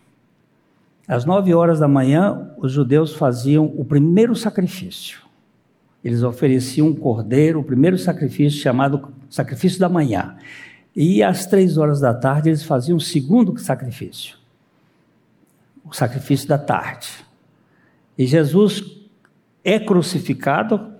Às 1.07 1.25
nove 1.25 1.55
horas 1.55 1.79
da 1.79 1.87
manhã, 1.87 2.51
os 2.57 2.73
judeus 2.73 3.15
faziam 3.15 3.67
o 3.77 3.85
primeiro 3.85 4.35
sacrifício. 4.35 5.21
Eles 6.03 6.25
ofereciam 6.25 6.89
um 6.89 6.97
cordeiro, 6.97 7.61
o 7.61 7.65
primeiro 7.65 7.97
sacrifício 7.97 8.61
chamado 8.61 9.13
sacrifício 9.31 9.79
da 9.79 9.89
manhã. 9.89 10.37
E 10.97 11.23
às 11.23 11.47
três 11.47 11.79
horas 11.79 12.01
da 12.01 12.13
tarde, 12.13 12.49
eles 12.49 12.65
faziam 12.65 12.97
o 12.97 13.01
segundo 13.01 13.57
sacrifício, 13.57 14.42
o 15.93 15.95
sacrifício 15.95 16.49
da 16.49 16.57
tarde. 16.57 17.09
E 18.17 18.27
Jesus 18.27 18.83
é 19.63 19.79
crucificado, 19.79 20.91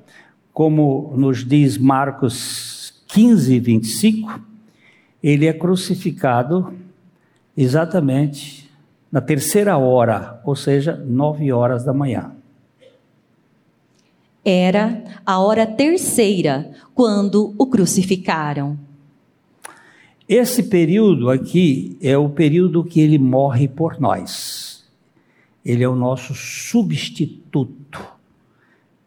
como 0.53 1.15
nos 1.17 1.47
diz 1.47 1.79
Marcos 1.79 3.03
15, 3.09 3.59
25, 3.59 4.41
ele 5.23 5.47
é 5.47 5.53
crucificado 5.53 6.75
exatamente 7.57 8.71
na 9.11 9.23
terceira 9.23 9.79
hora, 9.79 10.41
ou 10.45 10.55
seja, 10.55 10.95
nove 10.95 11.51
horas 11.51 11.85
da 11.85 11.95
manhã. 11.95 12.33
Era 14.45 15.05
a 15.25 15.39
hora 15.39 15.67
terceira, 15.67 16.71
quando 16.95 17.55
o 17.57 17.67
crucificaram. 17.67 18.79
Esse 20.29 20.65
período 20.65 21.31
aqui 21.31 21.97
é 22.03 22.17
o 22.19 22.29
período 22.29 22.85
que 22.85 23.01
ele 23.01 23.19
morre 23.19 23.69
por 23.69 23.99
nós. 23.99 24.62
Ele 25.65 25.85
é 25.85 25.89
o 25.89 25.95
nosso 25.95 26.35
substituto. 26.35 28.01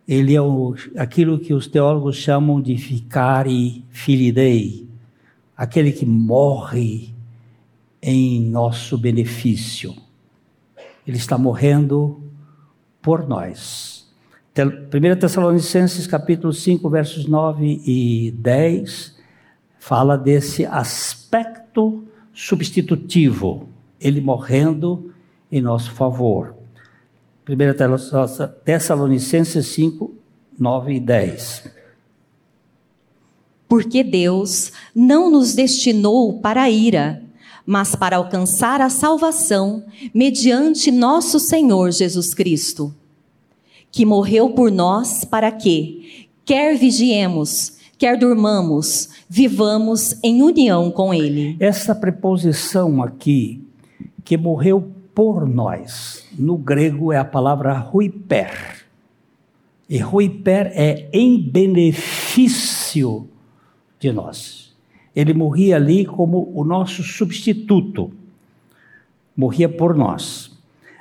Ele 0.08 0.36
é 0.36 0.42
o, 0.42 0.76
aquilo 0.98 1.40
que 1.40 1.54
os 1.54 1.68
teólogos 1.68 2.16
chamam 2.16 2.62
de 2.62 2.78
ficare 2.78 3.84
filidei, 3.90 4.88
aquele 5.58 5.92
que 5.92 6.06
morre 6.06 7.14
em 8.02 8.40
nosso 8.42 8.98
benefício. 8.98 9.96
Ele 11.08 11.18
está 11.18 11.38
morrendo 11.38 12.22
por 13.02 13.28
nós. 13.28 14.08
1 14.58 15.20
Tessalonicenses 15.20 16.08
capítulo 16.08 16.54
5, 16.54 16.90
versos 16.90 17.26
9 17.26 17.82
e 17.86 18.32
10, 18.38 19.18
fala 19.78 20.18
desse 20.18 20.66
aspecto 20.66 22.06
substitutivo, 22.32 23.68
ele 24.00 24.22
morrendo 24.22 25.14
em 25.52 25.62
nosso 25.62 25.92
favor. 25.92 26.56
1 27.48 28.64
Tessalonicenses 28.64 29.68
5, 29.68 30.14
9 30.60 30.94
e 30.94 31.00
10. 31.00 31.64
Porque 33.68 34.04
Deus 34.04 34.72
não 34.96 35.30
nos 35.30 35.54
destinou 35.54 36.40
para 36.40 36.64
a 36.64 36.70
ira, 36.70 37.22
mas 37.66 37.96
para 37.96 38.18
alcançar 38.18 38.82
a 38.82 38.90
salvação 38.90 39.84
mediante 40.14 40.92
nosso 40.92 41.40
Senhor 41.40 41.92
Jesus 41.92 42.34
Cristo, 42.34 42.94
que 43.92 44.06
morreu 44.06 44.52
por 44.52 44.72
nós 44.72 45.24
para 45.24 45.52
que, 45.52 46.28
quer 46.44 46.78
vigiemos, 46.78 47.74
quer 47.98 48.18
durmamos, 48.18 49.10
vivamos 49.28 50.16
em 50.24 50.44
união 50.44 50.92
com 50.92 51.14
Ele. 51.14 51.56
Essa 51.60 51.96
preposição 51.96 53.02
aqui, 53.02 53.62
que 54.24 54.38
morreu 54.38 54.92
por 55.16 55.48
nós, 55.48 56.28
no 56.38 56.58
grego 56.58 57.14
é 57.14 57.18
a 57.18 57.24
palavra 57.24 57.74
ruiper. 57.74 58.86
E 59.90 59.98
ruiper 59.98 60.72
é 60.76 61.08
em 61.14 61.42
benefício 61.42 63.28
de 63.98 64.12
nós. 64.12 64.76
Ele 65.16 65.34
morria 65.34 65.78
ali 65.78 66.06
como 66.06 66.52
o 66.54 66.66
nosso 66.66 67.02
substituto, 67.02 68.12
morria 69.36 69.70
por 69.70 69.96
nós. 69.96 70.52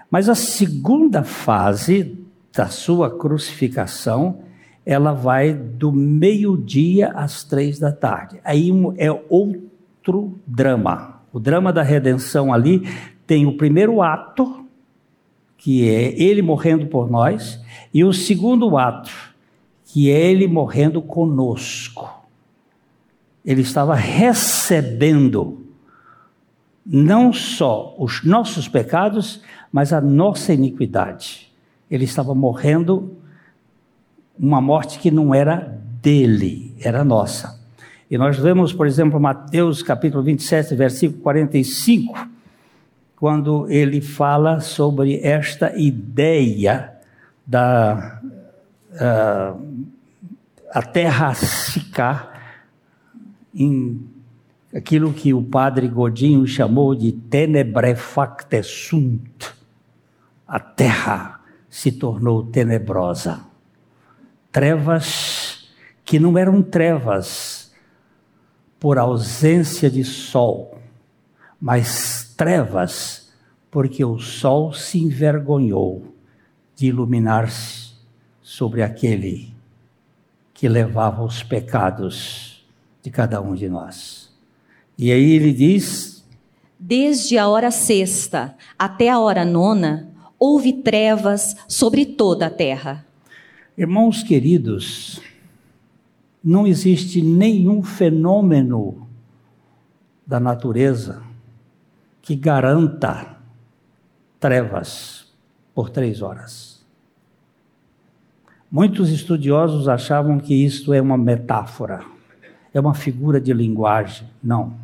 Mas 0.08 0.28
a 0.28 0.34
segunda 0.36 1.24
fase 1.24 2.16
da 2.54 2.68
sua 2.68 3.10
crucificação, 3.18 4.42
ela 4.86 5.12
vai 5.12 5.52
do 5.52 5.90
meio-dia 5.90 7.08
às 7.08 7.42
três 7.42 7.80
da 7.80 7.90
tarde. 7.90 8.38
Aí 8.44 8.70
é 8.96 9.10
outro 9.28 10.38
drama. 10.46 11.20
O 11.32 11.40
drama 11.40 11.72
da 11.72 11.82
redenção 11.82 12.52
ali 12.54 12.86
tem 13.26 13.46
o 13.46 13.56
primeiro 13.56 14.02
ato, 14.02 14.64
que 15.56 15.88
é 15.88 16.20
ele 16.20 16.42
morrendo 16.42 16.86
por 16.86 17.10
nós, 17.10 17.60
e 17.92 18.04
o 18.04 18.12
segundo 18.12 18.76
ato, 18.76 19.10
que 19.84 20.10
é 20.10 20.30
ele 20.30 20.46
morrendo 20.46 21.00
conosco 21.00 22.24
ele 23.44 23.60
estava 23.60 23.94
recebendo 23.94 25.66
não 26.84 27.32
só 27.32 27.94
os 27.98 28.24
nossos 28.24 28.68
pecados, 28.68 29.42
mas 29.70 29.92
a 29.92 30.00
nossa 30.00 30.52
iniquidade. 30.52 31.52
Ele 31.90 32.04
estava 32.04 32.34
morrendo 32.34 33.16
uma 34.38 34.60
morte 34.60 34.98
que 34.98 35.10
não 35.10 35.34
era 35.34 35.78
dele, 36.00 36.74
era 36.80 37.04
nossa. 37.04 37.62
E 38.10 38.16
nós 38.16 38.38
vemos, 38.38 38.72
por 38.72 38.86
exemplo, 38.86 39.20
Mateus 39.20 39.82
capítulo 39.82 40.22
27, 40.22 40.74
versículo 40.74 41.22
45, 41.22 42.28
quando 43.16 43.70
ele 43.70 44.00
fala 44.00 44.60
sobre 44.60 45.20
esta 45.22 45.76
ideia 45.76 46.92
da 47.46 48.20
uh, 48.92 49.84
a 50.70 50.82
terra 50.82 51.34
ficar 51.34 52.34
em 53.54 54.04
aquilo 54.74 55.12
que 55.12 55.32
o 55.32 55.42
padre 55.42 55.86
Godinho 55.86 56.46
chamou 56.46 56.94
de 56.94 57.12
tenebrefact 57.12 58.62
sunt. 58.64 59.54
A 60.46 60.58
terra 60.58 61.40
se 61.70 61.92
tornou 61.92 62.44
tenebrosa. 62.44 63.40
Trevas 64.50 65.68
que 66.04 66.18
não 66.18 66.36
eram 66.36 66.60
trevas 66.60 67.72
por 68.78 68.98
ausência 68.98 69.88
de 69.88 70.04
sol, 70.04 70.73
mas 71.64 72.34
trevas 72.36 73.32
porque 73.70 74.04
o 74.04 74.18
sol 74.18 74.74
se 74.74 74.98
envergonhou 74.98 76.14
de 76.76 76.88
iluminar-se 76.88 77.94
sobre 78.42 78.82
aquele 78.82 79.50
que 80.52 80.68
levava 80.68 81.24
os 81.24 81.42
pecados 81.42 82.62
de 83.02 83.10
cada 83.10 83.40
um 83.40 83.54
de 83.54 83.66
nós. 83.70 84.30
E 84.98 85.10
aí 85.10 85.30
ele 85.30 85.54
diz: 85.54 86.22
Desde 86.78 87.38
a 87.38 87.48
hora 87.48 87.70
sexta 87.70 88.54
até 88.78 89.08
a 89.08 89.18
hora 89.18 89.42
nona, 89.42 90.12
houve 90.38 90.70
trevas 90.70 91.56
sobre 91.66 92.04
toda 92.04 92.48
a 92.48 92.50
terra. 92.50 93.06
Irmãos 93.78 94.22
queridos, 94.22 95.18
não 96.44 96.66
existe 96.66 97.22
nenhum 97.22 97.82
fenômeno 97.82 99.08
da 100.26 100.38
natureza 100.38 101.32
que 102.24 102.34
garanta 102.34 103.36
trevas 104.40 105.32
por 105.72 105.90
três 105.90 106.22
horas. 106.22 106.84
Muitos 108.70 109.10
estudiosos 109.10 109.86
achavam 109.88 110.40
que 110.40 110.54
isto 110.54 110.92
é 110.92 111.00
uma 111.00 111.16
metáfora 111.16 112.14
é 112.74 112.80
uma 112.80 112.92
figura 112.92 113.40
de 113.40 113.52
linguagem. 113.52 114.28
Não. 114.42 114.74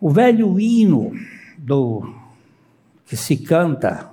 O 0.00 0.08
velho 0.08 0.58
hino 0.58 1.12
do 1.58 2.14
que 3.04 3.14
se 3.16 3.36
canta, 3.36 4.10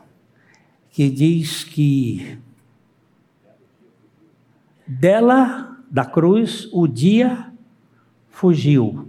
que 0.90 1.10
diz 1.10 1.64
que 1.64 2.38
dela, 4.86 5.78
da 5.90 6.04
cruz, 6.04 6.68
o 6.74 6.88
dia 6.88 7.54
fugiu 8.30 9.08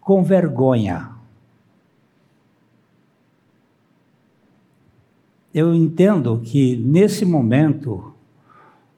com 0.00 0.24
vergonha. 0.24 1.09
eu 5.52 5.74
entendo 5.74 6.40
que 6.42 6.76
nesse 6.76 7.24
momento 7.24 8.14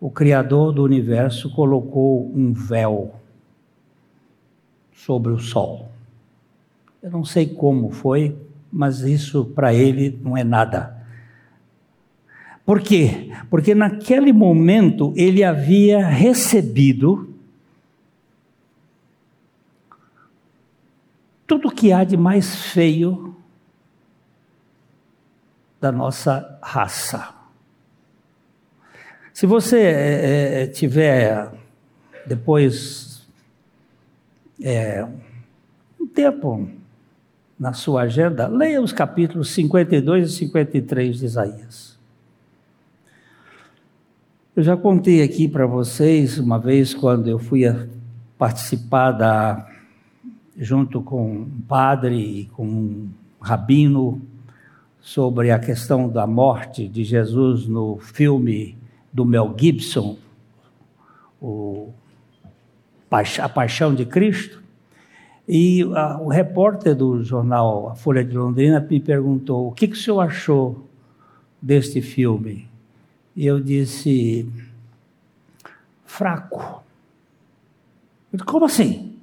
o 0.01 0.11
Criador 0.11 0.73
do 0.73 0.83
universo 0.83 1.51
colocou 1.51 2.31
um 2.35 2.53
véu 2.53 3.15
sobre 4.93 5.33
o 5.33 5.39
Sol. 5.39 5.89
Eu 7.03 7.11
não 7.11 7.25
sei 7.25 7.47
como 7.47 7.91
foi, 7.91 8.37
mas 8.73 9.01
isso 9.01 9.45
para 9.45 9.73
ele 9.73 10.19
não 10.23 10.37
é 10.37 10.45
nada. 10.45 11.03
Por 12.65 12.81
quê? 12.81 13.33
Porque 13.51 13.75
naquele 13.75 14.33
momento 14.33 15.13
ele 15.17 15.43
havia 15.43 16.07
recebido 16.07 17.29
tudo 21.47 21.71
que 21.71 21.93
há 21.93 22.05
de 22.05 22.17
mais 22.17 22.57
feio 22.57 23.37
da 25.83 25.91
nossa 25.91 26.61
raça. 26.63 27.35
Se 29.35 29.47
você 29.47 29.81
é, 29.81 30.67
tiver 30.69 31.51
depois 32.25 33.29
é, 34.63 35.05
um 36.01 36.07
tempo 36.07 36.71
na 37.59 37.73
sua 37.73 38.03
agenda, 38.03 38.47
leia 38.47 38.81
os 38.81 38.93
capítulos 38.93 39.51
52 39.51 40.31
e 40.31 40.33
53 40.33 41.19
de 41.19 41.25
Isaías. 41.25 41.99
Eu 44.55 44.63
já 44.63 44.77
contei 44.77 45.21
aqui 45.21 45.49
para 45.49 45.67
vocês 45.67 46.39
uma 46.39 46.61
vez 46.61 46.95
quando 46.95 47.27
eu 47.27 47.41
fui 47.41 47.63
participar 48.39 49.11
da, 49.11 49.69
junto 50.57 51.03
com 51.03 51.39
um 51.39 51.61
padre 51.67 52.15
e 52.15 52.45
com 52.47 52.65
um 52.65 53.11
rabino 53.41 54.23
sobre 55.03 55.51
a 55.51 55.59
questão 55.59 56.09
da 56.09 56.29
morte 56.29 56.87
de 56.87 57.03
Jesus 57.03 57.67
no 57.67 57.99
filme 57.99 58.79
do 59.13 59.25
Mel 59.25 59.53
Gibson, 59.59 60.17
A 63.43 63.49
Paixão 63.49 63.93
de 63.93 64.07
Cristo. 64.07 64.63
E 65.47 65.83
a, 65.83 66.19
o 66.21 66.29
repórter 66.29 66.95
do 66.95 67.21
jornal 67.23 67.89
A 67.89 67.97
Folha 67.97 68.25
de 68.25 68.35
Londrina 68.37 68.81
me 68.81 69.01
perguntou: 69.01 69.69
o 69.69 69.73
que, 69.73 69.89
que 69.89 69.95
o 69.95 70.01
senhor 70.01 70.21
achou 70.21 70.89
deste 71.61 72.01
filme? 72.01 72.71
E 73.35 73.45
eu 73.45 73.61
disse: 73.61 74.49
fraco. 76.05 76.85
Disse, 78.33 78.45
Como 78.45 78.65
assim? 78.65 79.19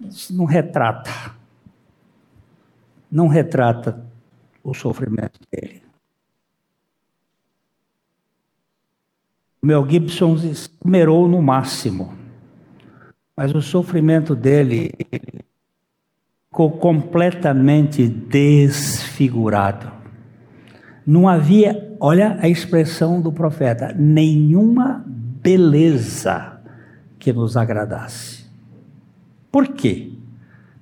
Isso 0.00 0.34
não 0.34 0.44
retrata. 0.44 1.10
Não 3.10 3.26
retrata 3.26 4.11
o 4.62 4.74
sofrimento 4.74 5.40
dele. 5.50 5.82
Mel 9.62 9.88
Gibson 9.88 10.34
esmerou 10.34 11.28
no 11.28 11.40
máximo, 11.40 12.12
mas 13.36 13.54
o 13.54 13.62
sofrimento 13.62 14.34
dele 14.34 14.90
ficou 16.48 16.72
completamente 16.72 18.08
desfigurado. 18.08 19.90
Não 21.06 21.28
havia, 21.28 21.96
olha 22.00 22.38
a 22.40 22.48
expressão 22.48 23.20
do 23.20 23.32
profeta, 23.32 23.94
nenhuma 23.96 25.04
beleza 25.06 26.60
que 27.18 27.32
nos 27.32 27.56
agradasse. 27.56 28.44
Por 29.50 29.68
quê? 29.68 30.12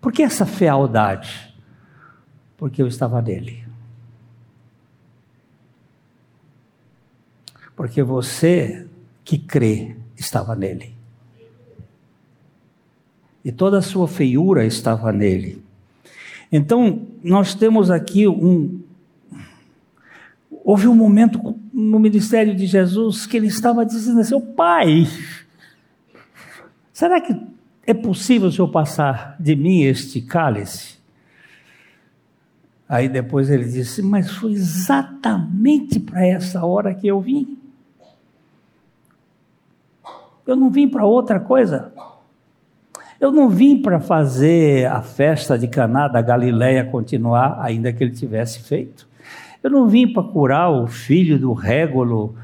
Por 0.00 0.10
que 0.10 0.22
essa 0.22 0.46
fealdade? 0.46 1.54
Porque 2.56 2.80
eu 2.80 2.86
estava 2.86 3.20
nele. 3.20 3.69
Porque 7.80 8.02
você 8.02 8.86
que 9.24 9.38
crê 9.38 9.96
estava 10.14 10.54
nele. 10.54 10.92
E 13.42 13.50
toda 13.50 13.78
a 13.78 13.80
sua 13.80 14.06
feiura 14.06 14.66
estava 14.66 15.10
nele. 15.10 15.64
Então, 16.52 17.06
nós 17.24 17.54
temos 17.54 17.90
aqui 17.90 18.28
um. 18.28 18.82
Houve 20.62 20.88
um 20.88 20.94
momento 20.94 21.58
no 21.72 21.98
ministério 21.98 22.54
de 22.54 22.66
Jesus 22.66 23.24
que 23.24 23.38
ele 23.38 23.46
estava 23.46 23.86
dizendo 23.86 24.20
assim: 24.20 24.38
Pai, 24.54 25.06
será 26.92 27.18
que 27.18 27.34
é 27.86 27.94
possível 27.94 28.48
o 28.48 28.52
Senhor 28.52 28.68
passar 28.68 29.36
de 29.40 29.56
mim 29.56 29.84
este 29.84 30.20
cálice? 30.20 30.98
Aí 32.86 33.08
depois 33.08 33.48
ele 33.48 33.64
disse: 33.64 34.02
Mas 34.02 34.30
foi 34.32 34.52
exatamente 34.52 35.98
para 35.98 36.26
essa 36.26 36.62
hora 36.62 36.94
que 36.94 37.06
eu 37.06 37.22
vim. 37.22 37.56
Eu 40.50 40.56
não 40.56 40.68
vim 40.68 40.88
para 40.88 41.06
outra 41.06 41.38
coisa. 41.38 41.92
Eu 43.20 43.30
não 43.30 43.48
vim 43.48 43.80
para 43.80 44.00
fazer 44.00 44.84
a 44.86 45.00
festa 45.00 45.56
de 45.56 45.68
Caná 45.68 46.08
da 46.08 46.20
Galileia 46.20 46.84
continuar, 46.84 47.60
ainda 47.60 47.92
que 47.92 48.02
ele 48.02 48.10
tivesse 48.10 48.58
feito. 48.60 49.06
Eu 49.62 49.70
não 49.70 49.86
vim 49.86 50.12
para 50.12 50.24
curar 50.24 50.68
o 50.68 50.88
filho 50.88 51.38
do 51.38 51.52
Régolo 51.52 52.34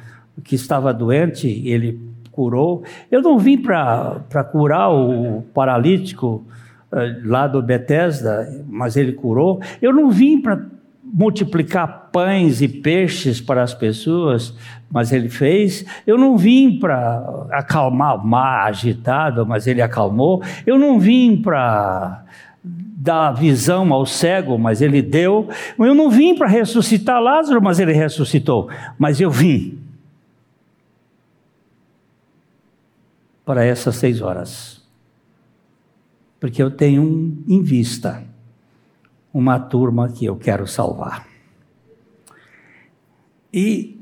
que 0.45 0.55
estava 0.55 0.95
doente, 0.95 1.49
ele 1.67 1.99
curou. 2.31 2.85
Eu 3.11 3.23
não 3.23 3.41
vim 3.41 3.59
para 3.59 4.45
curar 4.53 4.89
o 4.93 5.43
paralítico 5.53 6.45
uh, 6.93 7.29
lá 7.29 7.49
do 7.49 7.61
Betesda, 7.61 8.65
mas 8.69 8.97
ele 8.97 9.15
curou. 9.15 9.61
Eu 9.83 9.93
não 9.93 10.13
vim 10.13 10.41
para 10.41 10.65
multiplicar 11.13 12.11
pães 12.13 12.61
e 12.61 12.69
peixes 12.69 13.41
para 13.41 13.63
as 13.63 13.73
pessoas, 13.73 14.55
mas 14.91 15.13
ele 15.13 15.29
fez. 15.29 15.85
Eu 16.07 16.19
não 16.19 16.37
vim 16.37 16.79
para 16.79 17.47
acalmar 17.53 18.17
o 18.17 18.27
mar 18.27 18.67
agitado, 18.67 19.47
mas 19.47 19.67
ele 19.67 19.81
acalmou. 19.81 20.43
Eu 20.67 20.79
não 20.79 20.99
vim 20.99 21.41
para 21.41 22.25
dar 22.63 23.33
visão 23.33 23.93
ao 23.93 24.05
cego, 24.05 24.59
mas 24.59 24.83
ele 24.83 25.01
deu. 25.01 25.49
Eu 25.79 25.95
não 25.95 26.11
vim 26.11 26.35
para 26.35 26.49
ressuscitar 26.49 27.21
Lázaro, 27.23 27.63
mas 27.63 27.79
ele 27.79 27.93
ressuscitou. 27.93 28.69
Mas 28.99 29.21
eu 29.21 29.31
vim 29.31 29.79
para 33.45 33.65
essas 33.65 33.95
seis 33.95 34.21
horas, 34.21 34.83
porque 36.41 36.61
eu 36.61 36.69
tenho 36.69 37.45
em 37.47 37.63
vista 37.63 38.26
uma 39.37 39.61
turma 39.61 40.09
que 40.09 40.25
eu 40.25 40.35
quero 40.35 40.67
salvar. 40.67 41.27
E 43.53 44.01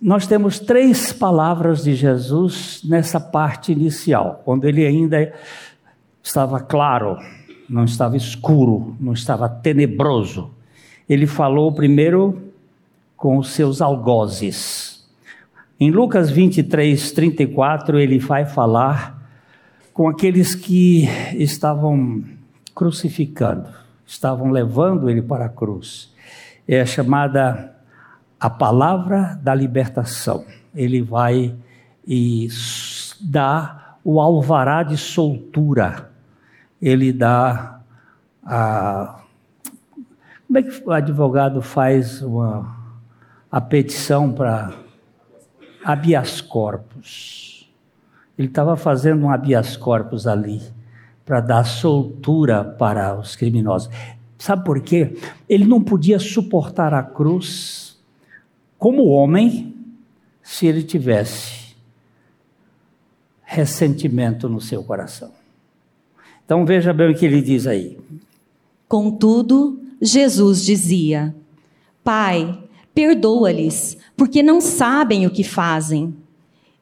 nós 0.00 0.26
temos 0.26 0.60
três 0.60 1.10
palavras 1.10 1.84
de 1.84 1.94
Jesus 1.94 2.82
nessa 2.84 3.18
parte 3.18 3.72
inicial, 3.72 4.42
quando 4.44 4.68
ele 4.68 4.86
ainda 4.86 5.32
estava 6.22 6.60
claro, 6.60 7.16
não 7.66 7.84
estava 7.84 8.14
escuro, 8.14 8.94
não 9.00 9.14
estava 9.14 9.48
tenebroso. 9.48 10.50
Ele 11.08 11.26
falou 11.26 11.72
primeiro 11.72 12.52
com 13.16 13.38
os 13.38 13.48
seus 13.52 13.80
algozes. 13.80 15.08
Em 15.80 15.90
Lucas 15.90 16.30
23, 16.30 17.10
34, 17.12 17.98
ele 17.98 18.18
vai 18.18 18.44
falar 18.44 19.18
com 19.94 20.08
aqueles 20.08 20.54
que 20.54 21.08
estavam 21.38 22.22
crucificando 22.74 23.87
estavam 24.08 24.50
levando 24.50 25.10
ele 25.10 25.20
para 25.20 25.44
a 25.44 25.48
cruz. 25.50 26.12
É 26.66 26.84
chamada 26.84 27.76
a 28.40 28.48
palavra 28.48 29.38
da 29.42 29.54
libertação. 29.54 30.44
Ele 30.74 31.02
vai 31.02 31.54
e 32.06 32.48
dá 33.20 33.96
o 34.02 34.18
alvará 34.18 34.82
de 34.82 34.96
soltura. 34.96 36.10
Ele 36.80 37.12
dá 37.12 37.80
a. 38.44 39.20
Como 40.46 40.58
é 40.58 40.62
que 40.62 40.82
o 40.82 40.90
advogado 40.90 41.60
faz 41.60 42.22
uma, 42.22 42.74
a 43.52 43.60
petição 43.60 44.32
para 44.32 44.72
habeas 45.84 46.40
corpus? 46.40 47.70
Ele 48.38 48.48
estava 48.48 48.74
fazendo 48.74 49.26
um 49.26 49.30
habeas 49.30 49.76
corpus 49.76 50.26
ali 50.26 50.77
para 51.28 51.42
dar 51.42 51.64
soltura 51.64 52.64
para 52.64 53.20
os 53.20 53.36
criminosos. 53.36 53.90
Sabe 54.38 54.64
por 54.64 54.80
quê? 54.80 55.14
Ele 55.46 55.66
não 55.66 55.78
podia 55.82 56.18
suportar 56.18 56.94
a 56.94 57.02
cruz 57.02 57.98
como 58.78 59.08
homem 59.08 59.74
se 60.42 60.66
ele 60.66 60.82
tivesse 60.82 61.76
ressentimento 63.44 64.48
no 64.48 64.58
seu 64.58 64.82
coração. 64.82 65.30
Então 66.46 66.64
veja 66.64 66.94
bem 66.94 67.10
o 67.10 67.14
que 67.14 67.26
ele 67.26 67.42
diz 67.42 67.66
aí. 67.66 67.98
Contudo, 68.88 69.78
Jesus 70.00 70.64
dizia: 70.64 71.36
Pai, 72.02 72.58
perdoa-lhes, 72.94 73.98
porque 74.16 74.42
não 74.42 74.62
sabem 74.62 75.26
o 75.26 75.30
que 75.30 75.44
fazem. 75.44 76.16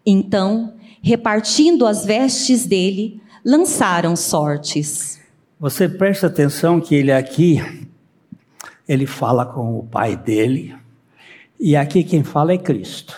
Então, 0.06 0.74
repartindo 1.02 1.84
as 1.84 2.04
vestes 2.04 2.64
dele, 2.64 3.20
lançaram 3.46 4.16
sortes. 4.16 5.22
Você 5.60 5.88
presta 5.88 6.26
atenção 6.26 6.80
que 6.80 6.96
ele 6.96 7.12
aqui, 7.12 7.62
ele 8.88 9.06
fala 9.06 9.46
com 9.46 9.78
o 9.78 9.84
pai 9.84 10.16
dele, 10.16 10.74
e 11.58 11.76
aqui 11.76 12.02
quem 12.02 12.24
fala 12.24 12.52
é 12.52 12.58
Cristo. 12.58 13.16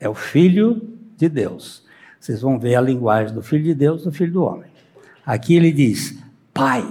É 0.00 0.08
o 0.08 0.14
Filho 0.14 0.98
de 1.16 1.28
Deus. 1.28 1.84
Vocês 2.18 2.40
vão 2.40 2.58
ver 2.58 2.74
a 2.74 2.80
linguagem 2.80 3.32
do 3.32 3.42
Filho 3.42 3.62
de 3.62 3.74
Deus, 3.74 4.02
do 4.02 4.10
Filho 4.10 4.32
do 4.32 4.42
Homem. 4.42 4.70
Aqui 5.24 5.54
ele 5.54 5.70
diz: 5.70 6.18
Pai. 6.52 6.84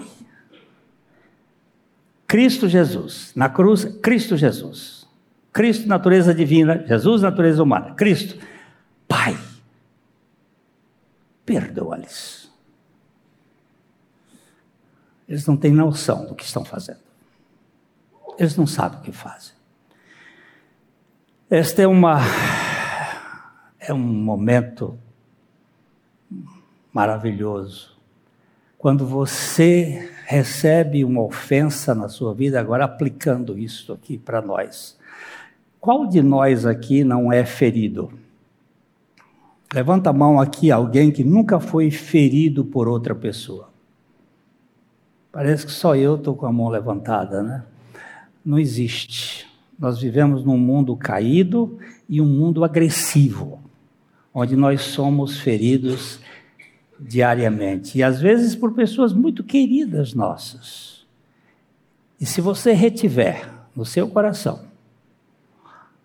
Cristo 2.25 2.69
Jesus. 2.69 3.33
Na 3.35 3.49
cruz, 3.49 3.83
Cristo 4.01 4.37
Jesus. 4.37 5.05
Cristo, 5.51 5.85
natureza 5.85 6.33
divina. 6.33 6.85
Jesus, 6.87 7.21
natureza 7.21 7.61
humana. 7.61 7.93
Cristo. 7.93 8.39
Pai 9.05 9.37
perdoa-lhes. 11.45 12.51
Eles 15.27 15.45
não 15.45 15.55
têm 15.55 15.71
noção 15.71 16.25
do 16.25 16.35
que 16.35 16.43
estão 16.43 16.65
fazendo. 16.65 16.99
Eles 18.37 18.55
não 18.57 18.67
sabem 18.67 18.99
o 18.99 19.01
que 19.01 19.11
fazem. 19.11 19.53
Este 21.49 21.83
é 21.83 21.87
uma 21.87 22.19
é 23.79 23.93
um 23.93 23.97
momento 23.97 24.97
maravilhoso. 26.93 27.97
Quando 28.77 29.05
você 29.05 30.11
recebe 30.25 31.03
uma 31.03 31.21
ofensa 31.21 31.93
na 31.93 32.07
sua 32.07 32.33
vida, 32.33 32.59
agora 32.59 32.85
aplicando 32.85 33.57
isso 33.57 33.91
aqui 33.91 34.17
para 34.17 34.41
nós. 34.41 34.97
Qual 35.79 36.07
de 36.07 36.21
nós 36.21 36.65
aqui 36.65 37.03
não 37.03 37.33
é 37.33 37.43
ferido? 37.43 38.11
Levanta 39.73 40.09
a 40.09 40.13
mão 40.13 40.39
aqui 40.39 40.69
alguém 40.69 41.11
que 41.11 41.23
nunca 41.23 41.59
foi 41.59 41.89
ferido 41.89 42.65
por 42.65 42.87
outra 42.87 43.15
pessoa. 43.15 43.69
Parece 45.31 45.65
que 45.65 45.71
só 45.71 45.95
eu 45.95 46.15
estou 46.15 46.35
com 46.35 46.45
a 46.45 46.51
mão 46.51 46.67
levantada, 46.67 47.41
né? 47.41 47.63
Não 48.43 48.59
existe. 48.59 49.47
Nós 49.79 49.99
vivemos 49.99 50.43
num 50.43 50.57
mundo 50.57 50.95
caído 50.95 51.79
e 52.09 52.19
um 52.19 52.25
mundo 52.25 52.65
agressivo, 52.65 53.61
onde 54.33 54.57
nós 54.57 54.81
somos 54.81 55.39
feridos 55.39 56.19
diariamente 56.99 57.97
e 57.97 58.03
às 58.03 58.21
vezes 58.21 58.55
por 58.55 58.73
pessoas 58.73 59.13
muito 59.13 59.43
queridas 59.43 60.13
nossas. 60.13 61.05
E 62.19 62.25
se 62.25 62.41
você 62.41 62.73
retiver 62.73 63.49
no 63.75 63.85
seu 63.85 64.07
coração 64.07 64.63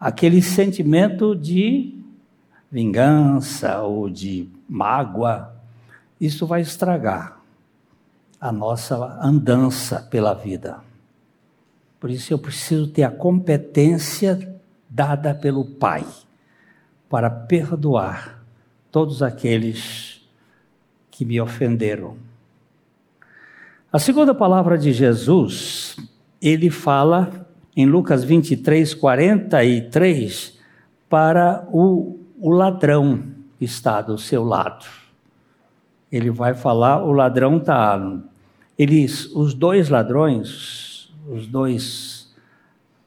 aquele 0.01 0.41
sentimento 0.41 1.35
de 1.35 1.99
vingança 2.77 3.81
ou 3.81 4.11
de 4.11 4.51
mágoa, 4.69 5.51
isso 6.21 6.47
vai 6.47 6.61
estragar 6.61 7.41
a 8.39 8.53
nossa 8.53 9.19
andança 9.23 10.07
pela 10.11 10.35
vida. 10.35 10.81
Por 11.99 12.11
isso 12.11 12.35
eu 12.35 12.39
preciso 12.39 12.87
ter 12.89 13.05
a 13.05 13.11
competência 13.11 14.61
dada 14.91 15.35
pelo 15.35 15.65
Pai 15.65 16.05
para 17.09 17.31
perdoar 17.31 18.45
todos 18.93 19.23
aqueles 19.23 20.21
que 21.11 21.25
me 21.25 21.41
ofenderam. 21.41 22.19
A 23.91 23.99
segunda 23.99 24.35
palavra 24.35 24.77
de 24.77 24.93
Jesus, 24.93 25.97
ele 26.43 26.69
fala 26.69 27.47
em 27.75 27.87
Lucas 27.87 28.23
23, 28.23 28.93
43, 28.93 30.59
para 31.09 31.67
o, 31.73 32.26
o 32.39 32.51
ladrão 32.51 33.23
está 33.61 34.01
do 34.01 34.19
seu 34.19 34.45
lado. 34.45 34.87
Ele 36.11 36.31
vai 36.31 36.55
falar, 36.55 37.03
o 37.03 37.13
ladrão 37.13 37.57
está. 37.57 38.21
Eles, 38.79 39.27
os 39.35 39.55
dois 39.55 39.89
ladrões, 39.89 41.13
os 41.29 41.47
dois 41.47 42.35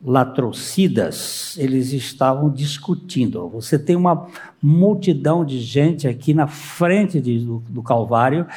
latrocidas, 0.04 1.58
eles 1.58 1.92
estavam 1.92 2.50
discutindo. 2.50 3.48
Você 3.50 3.78
tem 3.78 3.96
uma 3.96 4.28
multidão 4.62 5.44
de 5.44 5.60
gente 5.60 6.08
aqui 6.08 6.34
na 6.34 6.48
frente 6.48 7.20
de, 7.20 7.39
do, 7.39 7.63
do 7.70 7.84
Calvário, 7.84 8.48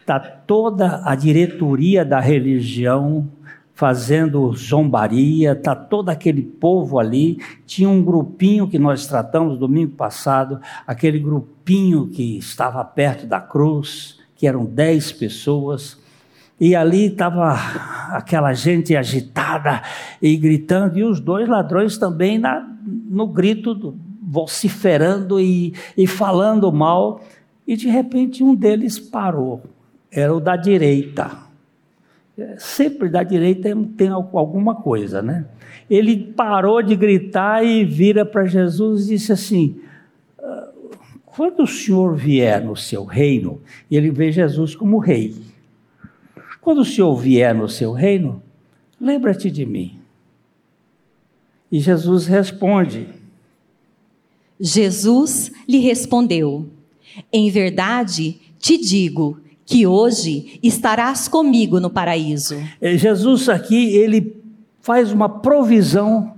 está 0.00 0.20
toda 0.20 1.02
a 1.04 1.14
diretoria 1.14 2.04
da 2.04 2.20
religião 2.20 3.28
fazendo 3.74 4.52
zombaria, 4.54 5.52
está 5.52 5.74
todo 5.74 6.08
aquele 6.08 6.42
povo 6.42 6.98
ali. 6.98 7.38
Tinha 7.66 7.88
um 7.88 8.02
grupinho 8.02 8.68
que 8.68 8.78
nós 8.78 9.06
tratamos 9.06 9.58
domingo 9.58 9.92
passado, 9.92 10.60
aquele 10.86 11.18
grupinho 11.18 12.08
que 12.08 12.38
estava 12.38 12.84
perto 12.84 13.26
da 13.26 13.40
cruz, 13.40 14.18
que 14.36 14.46
eram 14.46 14.64
dez 14.64 15.10
pessoas. 15.10 15.98
E 16.60 16.76
ali 16.76 17.06
estava 17.06 17.54
aquela 18.10 18.52
gente 18.52 18.94
agitada 18.94 19.82
e 20.20 20.36
gritando, 20.36 20.98
e 20.98 21.02
os 21.02 21.18
dois 21.18 21.48
ladrões 21.48 21.98
também 21.98 22.38
na, 22.38 22.64
no 22.84 23.26
grito, 23.26 23.96
vociferando 24.22 25.40
e, 25.40 25.74
e 25.96 26.06
falando 26.06 26.70
mal. 26.70 27.20
E 27.66 27.74
de 27.74 27.88
repente 27.88 28.44
um 28.44 28.54
deles 28.54 28.98
parou, 28.98 29.62
era 30.10 30.32
o 30.32 30.38
da 30.38 30.56
direita. 30.56 31.51
Sempre 32.58 33.08
da 33.08 33.22
direita 33.22 33.70
tem 33.96 34.08
alguma 34.08 34.74
coisa, 34.74 35.20
né? 35.22 35.46
Ele 35.88 36.16
parou 36.16 36.82
de 36.82 36.96
gritar 36.96 37.64
e 37.64 37.84
vira 37.84 38.24
para 38.24 38.44
Jesus 38.46 39.06
e 39.06 39.14
disse 39.14 39.32
assim: 39.32 39.80
ah, 40.38 40.70
Quando 41.24 41.62
o 41.62 41.66
Senhor 41.66 42.14
vier 42.14 42.64
no 42.64 42.76
seu 42.76 43.04
reino, 43.04 43.60
ele 43.90 44.10
vê 44.10 44.30
Jesus 44.30 44.74
como 44.74 44.98
rei. 44.98 45.34
Quando 46.60 46.82
o 46.82 46.84
Senhor 46.84 47.14
vier 47.16 47.54
no 47.54 47.68
seu 47.68 47.92
reino, 47.92 48.42
lembra-te 49.00 49.50
de 49.50 49.66
mim. 49.66 49.98
E 51.70 51.80
Jesus 51.80 52.26
responde. 52.26 53.08
Jesus 54.60 55.50
lhe 55.68 55.78
respondeu: 55.78 56.68
Em 57.32 57.50
verdade 57.50 58.40
te 58.58 58.78
digo 58.78 59.40
que 59.64 59.86
hoje 59.86 60.58
estarás 60.62 61.28
comigo 61.28 61.80
no 61.80 61.90
paraíso. 61.90 62.56
É, 62.80 62.96
Jesus 62.96 63.48
aqui, 63.48 63.94
ele 63.96 64.42
faz 64.80 65.12
uma 65.12 65.28
provisão 65.28 66.34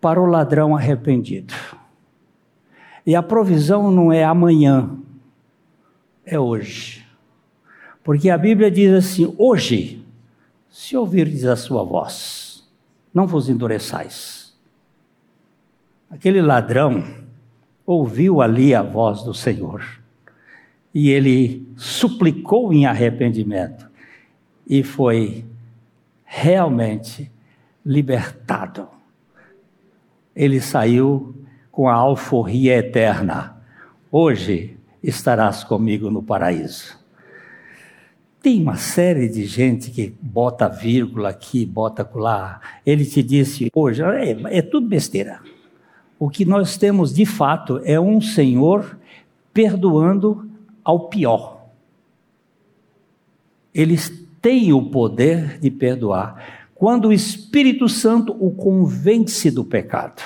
para 0.00 0.20
o 0.20 0.26
ladrão 0.26 0.76
arrependido. 0.76 1.54
E 3.06 3.14
a 3.14 3.22
provisão 3.22 3.90
não 3.90 4.12
é 4.12 4.24
amanhã, 4.24 4.90
é 6.24 6.38
hoje. 6.38 7.04
Porque 8.02 8.28
a 8.30 8.36
Bíblia 8.36 8.70
diz 8.70 8.92
assim: 8.92 9.34
hoje, 9.38 10.04
se 10.70 10.96
ouvirdes 10.96 11.44
a 11.44 11.56
sua 11.56 11.82
voz, 11.84 12.64
não 13.12 13.26
vos 13.26 13.48
endureçais. 13.48 14.54
Aquele 16.10 16.42
ladrão 16.42 17.04
ouviu 17.86 18.40
ali 18.40 18.74
a 18.74 18.82
voz 18.82 19.22
do 19.22 19.34
Senhor 19.34 20.03
e 20.94 21.10
ele 21.10 21.66
suplicou 21.76 22.72
em 22.72 22.86
arrependimento 22.86 23.90
e 24.66 24.84
foi 24.84 25.44
realmente 26.24 27.30
libertado. 27.84 28.86
Ele 30.34 30.60
saiu 30.60 31.34
com 31.70 31.88
a 31.88 31.94
alforria 31.94 32.76
eterna. 32.76 33.56
Hoje 34.10 34.76
estarás 35.02 35.64
comigo 35.64 36.10
no 36.10 36.22
paraíso. 36.22 36.96
Tem 38.40 38.62
uma 38.62 38.76
série 38.76 39.28
de 39.28 39.46
gente 39.46 39.90
que 39.90 40.14
bota 40.20 40.68
vírgula 40.68 41.30
aqui, 41.30 41.66
bota 41.66 42.08
lá. 42.14 42.60
Ele 42.86 43.04
te 43.04 43.22
disse 43.22 43.70
hoje, 43.74 44.02
é, 44.02 44.58
é 44.58 44.62
tudo 44.62 44.86
besteira. 44.86 45.40
O 46.18 46.28
que 46.28 46.44
nós 46.44 46.76
temos 46.76 47.12
de 47.12 47.26
fato 47.26 47.80
é 47.84 47.98
um 47.98 48.20
Senhor 48.20 48.98
perdoando 49.52 50.48
ao 50.84 51.08
pior. 51.08 51.64
Eles 53.74 54.12
têm 54.40 54.72
o 54.72 54.82
poder 54.90 55.58
de 55.58 55.70
perdoar 55.70 56.68
quando 56.74 57.08
o 57.08 57.12
Espírito 57.12 57.88
Santo 57.88 58.36
o 58.38 58.50
convence 58.50 59.50
do 59.50 59.64
pecado. 59.64 60.22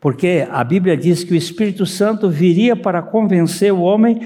Porque 0.00 0.46
a 0.50 0.62
Bíblia 0.62 0.96
diz 0.96 1.24
que 1.24 1.32
o 1.32 1.36
Espírito 1.36 1.84
Santo 1.84 2.30
viria 2.30 2.76
para 2.76 3.02
convencer 3.02 3.72
o 3.72 3.80
homem 3.80 4.20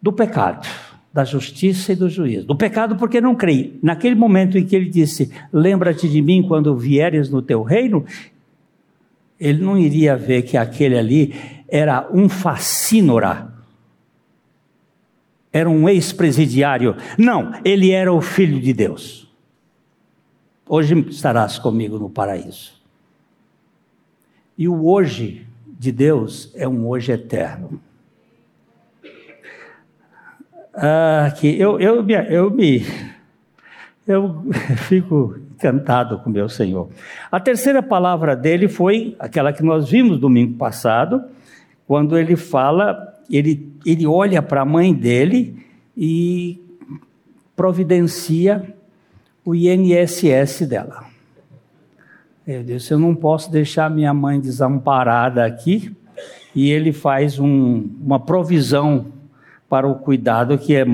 do 0.00 0.12
pecado 0.12 0.66
da 1.12 1.24
justiça 1.24 1.92
e 1.92 1.96
do 1.96 2.08
juízo. 2.08 2.46
Do 2.46 2.56
pecado 2.56 2.96
porque 2.96 3.20
não 3.20 3.34
creio. 3.34 3.74
Naquele 3.82 4.14
momento 4.14 4.56
em 4.56 4.64
que 4.64 4.74
ele 4.74 4.88
disse: 4.88 5.30
"Lembra-te 5.52 6.08
de 6.08 6.22
mim 6.22 6.42
quando 6.42 6.76
vieres 6.76 7.28
no 7.28 7.42
teu 7.42 7.62
reino", 7.62 8.04
ele 9.38 9.62
não 9.62 9.76
iria 9.76 10.16
ver 10.16 10.42
que 10.42 10.56
aquele 10.56 10.96
ali 10.96 11.34
era 11.68 12.08
um 12.12 12.28
facínora. 12.28 13.51
Era 15.52 15.68
um 15.68 15.88
ex-presidiário. 15.88 16.96
Não, 17.18 17.52
ele 17.64 17.90
era 17.90 18.12
o 18.12 18.20
filho 18.20 18.60
de 18.60 18.72
Deus. 18.72 19.30
Hoje 20.68 20.98
estarás 21.10 21.58
comigo 21.58 21.98
no 21.98 22.08
paraíso. 22.08 22.80
E 24.56 24.68
o 24.68 24.86
hoje 24.86 25.46
de 25.66 25.92
Deus 25.92 26.50
é 26.54 26.66
um 26.66 26.88
hoje 26.88 27.12
eterno 27.12 27.80
ah, 30.74 31.32
que 31.38 31.58
eu, 31.58 31.78
eu, 31.78 32.08
eu 32.08 32.50
me 32.50 32.84
eu 34.06 34.42
fico 34.88 35.36
encantado 35.54 36.18
com 36.18 36.30
meu 36.30 36.48
Senhor. 36.48 36.88
A 37.30 37.38
terceira 37.38 37.82
palavra 37.82 38.34
dele 38.34 38.68
foi 38.68 39.14
aquela 39.18 39.52
que 39.52 39.62
nós 39.62 39.88
vimos 39.88 40.18
domingo 40.18 40.56
passado, 40.56 41.22
quando 41.86 42.18
ele 42.18 42.34
fala, 42.34 43.11
ele, 43.32 43.72
ele 43.84 44.06
olha 44.06 44.42
para 44.42 44.60
a 44.60 44.64
mãe 44.64 44.92
dele 44.92 45.64
e 45.96 46.62
providencia 47.56 48.74
o 49.44 49.54
INSS 49.54 50.66
dela. 50.68 51.06
Ele 52.46 52.64
disse: 52.64 52.92
Eu 52.92 52.98
não 52.98 53.14
posso 53.14 53.50
deixar 53.50 53.90
minha 53.90 54.12
mãe 54.12 54.40
desamparada 54.40 55.44
aqui. 55.44 55.94
E 56.54 56.70
ele 56.70 56.92
faz 56.92 57.38
um, 57.38 57.88
uma 57.98 58.20
provisão 58.20 59.06
para 59.68 59.88
o 59.88 59.94
cuidado, 59.94 60.58
que 60.58 60.74
é 60.74 60.84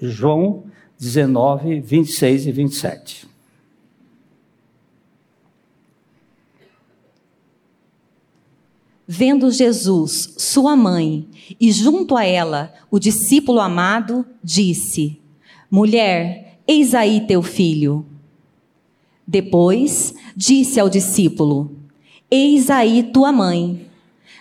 João 0.00 0.64
19, 0.98 1.80
26 1.80 2.46
e 2.48 2.52
27. 2.52 3.28
Vendo 9.10 9.50
Jesus, 9.50 10.34
sua 10.36 10.76
mãe, 10.76 11.26
e 11.58 11.72
junto 11.72 12.14
a 12.14 12.26
ela 12.26 12.74
o 12.90 12.98
discípulo 12.98 13.58
amado, 13.58 14.22
disse: 14.44 15.18
Mulher, 15.70 16.58
eis 16.66 16.94
aí 16.94 17.26
teu 17.26 17.42
filho. 17.42 18.04
Depois 19.26 20.14
disse 20.36 20.78
ao 20.78 20.90
discípulo: 20.90 21.74
Eis 22.30 22.68
aí 22.68 23.02
tua 23.02 23.32
mãe. 23.32 23.88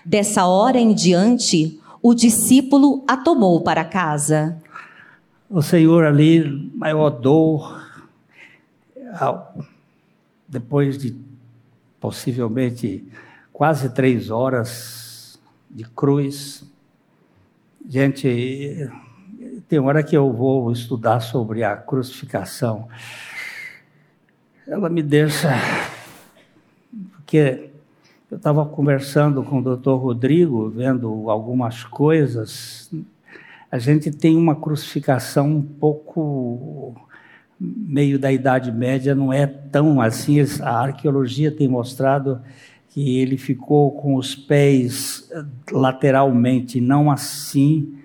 Dessa 0.04 0.46
hora 0.46 0.78
em 0.78 0.94
diante, 0.94 1.80
o 2.02 2.14
discípulo 2.14 3.06
a 3.08 3.16
tomou 3.16 3.62
para 3.62 3.86
casa. 3.86 4.62
O 5.50 5.62
Senhor 5.62 6.04
ali, 6.04 6.70
maior 6.76 7.10
dor, 7.10 7.82
depois 10.46 10.98
de 10.98 11.16
possivelmente 12.02 13.06
quase 13.58 13.90
três 13.90 14.30
horas 14.30 15.40
de 15.68 15.84
cruz. 15.84 16.64
Gente, 17.90 18.88
tem 19.68 19.80
hora 19.80 20.04
que 20.04 20.16
eu 20.16 20.32
vou 20.32 20.72
estudar 20.72 21.22
sobre 21.22 21.64
a 21.64 21.76
crucificação. 21.76 22.88
Ela 24.68 24.90
me 24.90 25.02
deixa. 25.02 25.50
Porque 27.14 27.72
eu 28.30 28.38
estava 28.38 28.64
conversando 28.64 29.42
com 29.42 29.58
o 29.58 29.64
doutor 29.64 29.96
Rodrigo, 29.96 30.70
vendo 30.70 31.28
algumas 31.28 31.84
coisas. 31.84 32.94
A 33.72 33.80
gente 33.80 34.12
tem 34.12 34.38
uma 34.38 34.56
crucificação 34.56 35.48
um 35.48 35.64
pouco 35.64 36.96
meio 37.60 38.20
da 38.20 38.32
Idade 38.32 38.72
Média, 38.72 39.16
não 39.16 39.34
é 39.34 39.48
tão 39.48 40.00
assim. 40.00 40.38
A 40.62 40.80
arqueologia 40.80 41.52
tem 41.52 41.68
mostrado 41.68 42.40
que 42.98 43.20
ele 43.20 43.38
ficou 43.38 43.92
com 43.92 44.16
os 44.16 44.34
pés 44.34 45.30
eh, 45.32 45.46
lateralmente, 45.72 46.82
não 46.82 47.12
assim. 47.12 47.96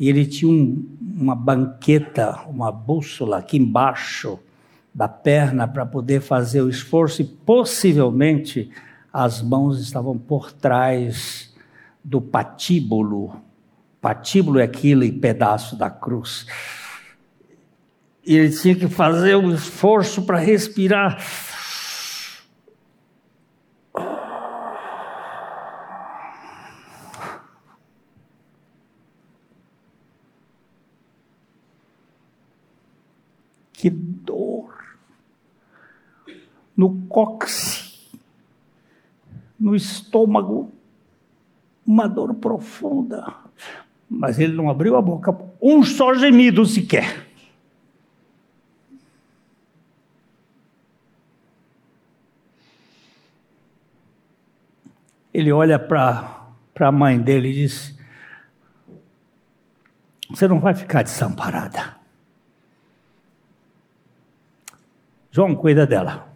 E 0.00 0.08
ele 0.08 0.26
tinha 0.26 0.50
um, 0.50 0.84
uma 1.00 1.36
banqueta, 1.36 2.40
uma 2.48 2.72
bússola 2.72 3.38
aqui 3.38 3.56
embaixo 3.56 4.40
da 4.92 5.06
perna 5.06 5.68
para 5.68 5.86
poder 5.86 6.20
fazer 6.20 6.60
o 6.60 6.68
esforço 6.68 7.22
e 7.22 7.24
possivelmente 7.24 8.68
as 9.12 9.40
mãos 9.40 9.80
estavam 9.80 10.18
por 10.18 10.50
trás 10.50 11.54
do 12.02 12.20
patíbulo. 12.20 13.36
Patíbulo 14.00 14.58
é 14.58 14.64
aquele 14.64 15.12
pedaço 15.12 15.76
da 15.76 15.88
cruz. 15.88 16.46
E 18.26 18.34
ele 18.34 18.50
tinha 18.50 18.74
que 18.74 18.88
fazer 18.88 19.36
um 19.36 19.54
esforço 19.54 20.22
para 20.22 20.40
respirar 20.40 21.22
Que 33.82 33.90
dor 33.90 34.72
no 36.76 37.04
cóccix, 37.08 38.08
no 39.58 39.74
estômago, 39.74 40.70
uma 41.84 42.08
dor 42.08 42.32
profunda. 42.34 43.34
Mas 44.08 44.38
ele 44.38 44.52
não 44.52 44.70
abriu 44.70 44.94
a 44.94 45.02
boca, 45.02 45.36
um 45.60 45.82
só 45.82 46.14
gemido 46.14 46.64
sequer. 46.64 47.26
Ele 55.34 55.50
olha 55.50 55.76
para 55.76 56.46
a 56.78 56.92
mãe 56.92 57.20
dele 57.20 57.48
e 57.48 57.54
diz: 57.54 57.98
Você 60.30 60.46
não 60.46 60.60
vai 60.60 60.72
ficar 60.72 61.02
desamparada. 61.02 62.00
João, 65.34 65.56
cuida 65.56 65.86
dela. 65.86 66.30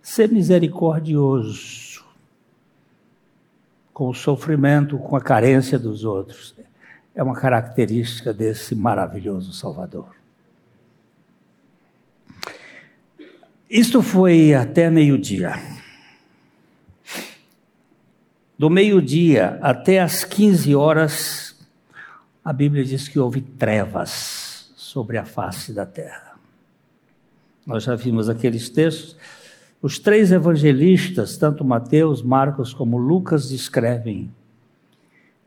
Ser 0.00 0.30
misericordioso 0.32 2.02
com 3.92 4.08
o 4.08 4.14
sofrimento, 4.14 4.98
com 4.98 5.14
a 5.14 5.20
carência 5.20 5.78
dos 5.78 6.02
outros, 6.02 6.56
é 7.14 7.22
uma 7.22 7.34
característica 7.34 8.32
desse 8.32 8.74
maravilhoso 8.74 9.52
Salvador. 9.52 10.16
Isto 13.68 14.00
foi 14.00 14.54
até 14.54 14.88
meio-dia. 14.88 15.52
Do 18.58 18.70
meio-dia 18.70 19.58
até 19.60 20.00
as 20.00 20.24
15 20.24 20.74
horas, 20.74 21.54
a 22.42 22.52
Bíblia 22.52 22.82
diz 22.82 23.08
que 23.08 23.18
houve 23.18 23.42
trevas 23.42 24.41
sobre 24.92 25.16
a 25.16 25.24
face 25.24 25.72
da 25.72 25.86
terra. 25.86 26.34
Nós 27.66 27.84
já 27.84 27.94
vimos 27.96 28.28
aqueles 28.28 28.68
textos. 28.68 29.16
Os 29.80 29.98
três 29.98 30.30
evangelistas, 30.30 31.38
tanto 31.38 31.64
Mateus, 31.64 32.22
Marcos 32.22 32.74
como 32.74 32.98
Lucas, 32.98 33.48
descrevem 33.48 34.30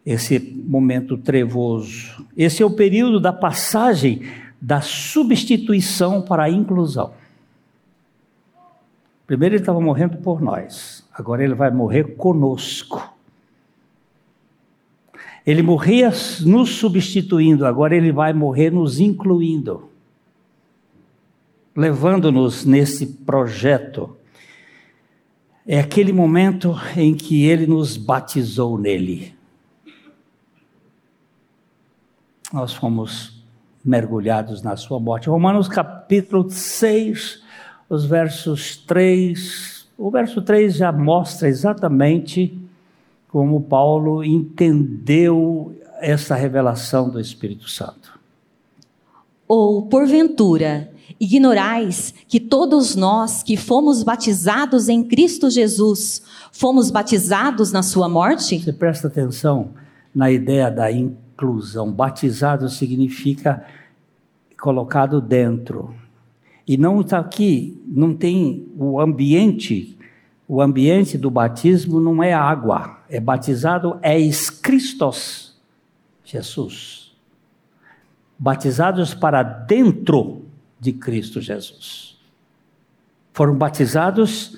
esse 0.04 0.40
momento 0.40 1.16
trevoso. 1.16 2.26
Esse 2.36 2.64
é 2.64 2.66
o 2.66 2.72
período 2.72 3.20
da 3.20 3.32
passagem 3.32 4.24
da 4.60 4.82
substituição 4.82 6.24
para 6.24 6.46
a 6.46 6.50
inclusão. 6.50 7.14
Primeiro 9.28 9.54
ele 9.54 9.62
estava 9.62 9.80
morrendo 9.80 10.18
por 10.18 10.42
nós, 10.42 11.08
agora 11.14 11.44
ele 11.44 11.54
vai 11.54 11.70
morrer 11.70 12.16
conosco. 12.16 13.15
Ele 15.46 15.62
morria 15.62 16.12
nos 16.42 16.70
substituindo, 16.72 17.66
agora 17.66 17.96
ele 17.96 18.12
vai 18.12 18.34
morrer 18.34 18.72
nos 18.72 19.00
incluindo, 19.00 19.90
levando-nos 21.76 22.66
nesse 22.66 23.06
projeto. 23.06 24.18
É 25.68 25.80
aquele 25.80 26.12
momento 26.12 26.76
em 26.98 27.14
que 27.14 27.46
ele 27.46 27.68
nos 27.68 27.96
batizou 27.96 28.78
nele. 28.78 29.36
Nós 32.52 32.74
fomos 32.74 33.44
mergulhados 33.84 34.64
na 34.64 34.76
sua 34.76 35.00
morte. 35.00 35.30
Romanos 35.30 35.68
capítulo 35.68 36.50
6, 36.50 37.44
os 37.88 38.06
versos 38.06 38.78
3. 38.78 39.88
O 39.98 40.10
verso 40.10 40.42
3 40.42 40.76
já 40.76 40.92
mostra 40.92 41.48
exatamente 41.48 42.58
como 43.36 43.60
Paulo 43.60 44.24
entendeu 44.24 45.78
essa 46.00 46.36
revelação 46.36 47.10
do 47.10 47.20
Espírito 47.20 47.70
Santo. 47.70 48.18
Ou, 49.46 49.82
porventura, 49.88 50.90
ignorais 51.20 52.14
que 52.30 52.40
todos 52.40 52.96
nós 52.96 53.44
que 53.44 53.58
fomos 53.58 54.04
batizados 54.04 54.88
em 54.88 55.04
Cristo 55.04 55.50
Jesus, 55.50 56.22
fomos 56.50 56.90
batizados 56.90 57.74
na 57.74 57.84
sua 57.84 58.08
morte? 58.08 58.58
Você 58.58 58.72
presta 58.72 59.10
atenção 59.10 59.72
na 60.16 60.32
ideia 60.32 60.72
da 60.72 60.90
inclusão. 60.90 61.92
Batizado 61.92 62.70
significa 62.70 63.66
colocado 64.58 65.20
dentro. 65.20 65.94
E 66.66 66.78
não 66.78 67.02
está 67.02 67.20
aqui, 67.20 67.84
não 67.86 68.14
tem 68.14 68.66
o 68.78 68.98
ambiente 68.98 69.95
o 70.48 70.62
ambiente 70.62 71.18
do 71.18 71.32
batismo 71.32 72.00
não 72.00 72.22
é 72.22 72.34
água, 72.34 73.00
é 73.10 73.20
batizado 73.20 73.98
é 74.02 74.18
Cristos, 74.62 75.56
Jesus. 76.24 77.16
Batizados 78.38 79.14
para 79.14 79.42
dentro 79.42 80.46
de 80.80 80.94
Cristo 80.94 81.42
Jesus. 81.42 82.18
Foram 83.34 83.56
batizados 83.56 84.58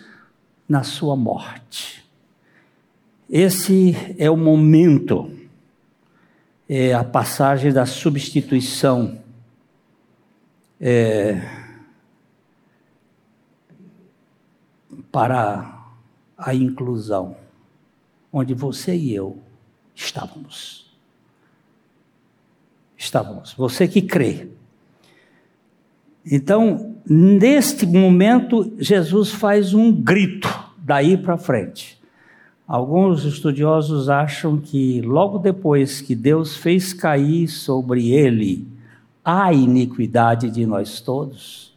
na 0.68 0.84
sua 0.84 1.16
morte. 1.16 2.04
Esse 3.30 3.96
é 4.18 4.30
o 4.30 4.38
momento, 4.38 5.32
é 6.68 6.94
a 6.94 7.04
passagem 7.04 7.72
da 7.72 7.86
substituição. 7.86 9.20
É, 10.80 11.42
para 15.12 15.77
a 16.38 16.54
inclusão, 16.54 17.36
onde 18.32 18.54
você 18.54 18.96
e 18.96 19.14
eu 19.14 19.40
estávamos. 19.96 20.86
Estávamos. 22.96 23.54
Você 23.54 23.88
que 23.88 24.02
crê. 24.02 24.50
Então, 26.26 26.96
neste 27.06 27.86
momento, 27.86 28.74
Jesus 28.78 29.32
faz 29.32 29.74
um 29.74 29.92
grito 29.92 30.50
daí 30.78 31.18
para 31.18 31.38
frente. 31.38 31.98
Alguns 32.68 33.24
estudiosos 33.24 34.10
acham 34.10 34.58
que 34.58 35.02
logo 35.02 35.38
depois 35.38 36.02
que 36.02 36.14
Deus 36.14 36.58
fez 36.58 36.92
cair 36.92 37.48
sobre 37.48 38.12
ele 38.12 38.68
a 39.24 39.54
iniquidade 39.54 40.52
de 40.52 40.66
nós 40.66 41.00
todos, 41.00 41.74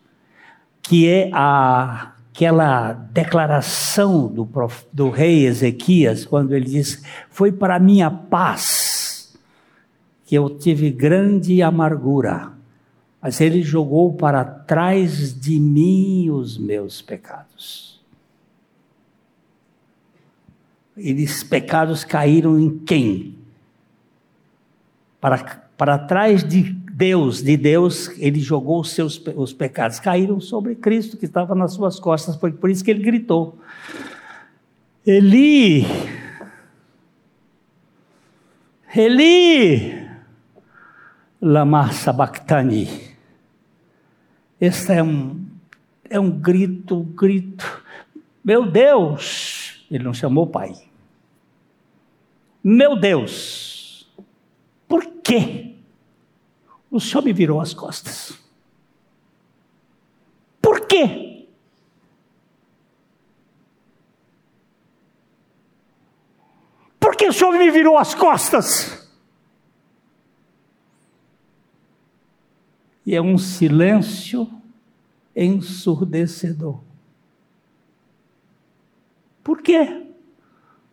que 0.82 1.08
é 1.08 1.30
a, 1.32 2.12
aquela 2.41 2.95
declaração 2.95 4.26
do, 4.26 4.47
prof, 4.47 4.86
do 4.91 5.11
rei 5.11 5.45
Ezequias, 5.45 6.24
quando 6.24 6.55
ele 6.55 6.64
diz: 6.64 7.03
Foi 7.28 7.53
para 7.53 7.78
minha 7.78 8.11
paz 8.11 9.38
que 10.24 10.34
eu 10.34 10.49
tive 10.49 10.91
grande 10.91 11.61
amargura, 11.61 12.53
mas 13.20 13.43
ele 13.43 13.61
jogou 13.62 14.14
para 14.14 14.43
trás 14.43 15.38
de 15.38 15.61
mim 15.61 16.30
os 16.30 16.57
meus 16.57 17.03
pecados. 17.03 18.01
Eles 20.97 21.43
pecados 21.43 22.05
caíram 22.05 22.59
em 22.59 22.78
quem? 22.78 23.36
Para, 25.20 25.38
para 25.76 25.99
trás 25.99 26.43
de 26.43 26.72
Deus, 27.01 27.42
de 27.42 27.57
Deus, 27.57 28.11
ele 28.18 28.38
jogou 28.40 28.78
os 28.78 28.90
seus 28.90 29.16
os 29.34 29.55
pecados, 29.55 29.98
caíram 29.98 30.38
sobre 30.38 30.74
Cristo 30.74 31.16
que 31.16 31.24
estava 31.24 31.55
nas 31.55 31.72
suas 31.72 31.98
costas, 31.98 32.36
foi 32.36 32.53
por 32.53 32.68
isso 32.68 32.84
que 32.84 32.90
ele 32.90 33.03
gritou. 33.03 33.59
Eli, 35.07 35.86
Eli, 38.94 40.11
lama 41.40 41.90
sabachthani. 41.90 42.86
Este 44.61 44.92
é 44.92 45.03
um, 45.03 45.46
é 46.05 46.20
um 46.20 46.30
grito, 46.30 46.98
um 46.98 47.05
grito. 47.05 47.82
Meu 48.44 48.70
Deus, 48.70 49.86
ele 49.90 50.05
não 50.05 50.12
chamou 50.12 50.46
pai. 50.46 50.74
Meu 52.62 52.94
Deus, 53.01 54.07
por 54.86 55.07
que 55.22 55.69
o 56.91 56.99
Senhor 56.99 57.22
me 57.22 57.32
virou 57.32 57.61
as 57.61 57.72
costas? 57.72 58.38
Por 60.61 60.86
quê? 60.86 61.47
Por 66.99 67.16
que 67.16 67.28
o 67.28 67.32
Senhor 67.32 67.53
me 67.53 67.70
virou 67.70 67.97
as 67.97 68.14
costas? 68.14 69.09
E 73.07 73.14
é 73.14 73.22
um 73.22 73.38
silêncio 73.38 74.51
ensurdecedor. 75.34 76.80
Por 79.43 79.62
quê? 79.62 80.07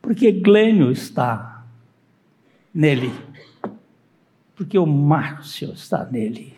Porque 0.02 0.32
Glênio 0.32 0.92
está 0.92 1.66
nele. 2.74 3.12
Porque 4.58 4.78
o 4.80 4.88
Márcio 4.88 5.72
está 5.72 6.04
nele. 6.04 6.58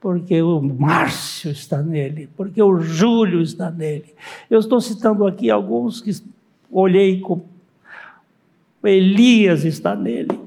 Porque 0.00 0.40
o 0.40 0.62
Márcio 0.62 1.50
está 1.50 1.82
nele. 1.82 2.28
Porque 2.36 2.62
o 2.62 2.80
Júlio 2.80 3.42
está 3.42 3.68
nele. 3.68 4.14
Eu 4.48 4.60
estou 4.60 4.80
citando 4.80 5.26
aqui 5.26 5.50
alguns 5.50 6.00
que 6.00 6.12
olhei 6.70 7.20
com. 7.20 7.44
Elias 8.84 9.64
está 9.64 9.96
nele. 9.96 10.40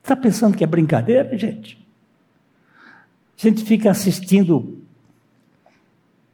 Está 0.00 0.14
pensando 0.14 0.56
que 0.56 0.64
é 0.64 0.66
brincadeira, 0.66 1.36
gente? 1.36 1.76
A 3.36 3.42
gente 3.42 3.64
fica 3.64 3.90
assistindo 3.90 4.78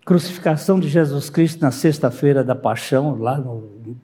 crucificação 0.04 0.78
de 0.78 0.88
Jesus 0.88 1.30
Cristo 1.30 1.60
na 1.62 1.70
sexta-feira 1.70 2.44
da 2.44 2.54
paixão, 2.54 3.16
lá 3.16 3.38
no, 3.38 3.96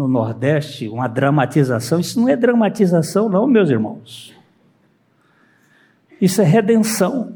no 0.00 0.08
Nordeste, 0.08 0.88
uma 0.88 1.06
dramatização. 1.06 2.00
Isso 2.00 2.18
não 2.18 2.26
é 2.26 2.34
dramatização, 2.34 3.28
não, 3.28 3.46
meus 3.46 3.68
irmãos. 3.68 4.34
Isso 6.18 6.40
é 6.40 6.44
redenção. 6.44 7.34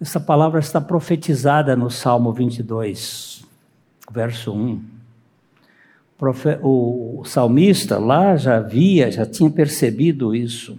Essa 0.00 0.18
palavra 0.18 0.60
está 0.60 0.80
profetizada 0.80 1.76
no 1.76 1.90
Salmo 1.90 2.32
22, 2.32 3.44
verso 4.10 4.54
1 4.54 4.98
o 6.62 7.22
salmista 7.24 7.96
lá 7.96 8.36
já 8.36 8.58
via, 8.58 9.08
já 9.08 9.24
tinha 9.24 9.48
percebido 9.48 10.34
isso. 10.34 10.76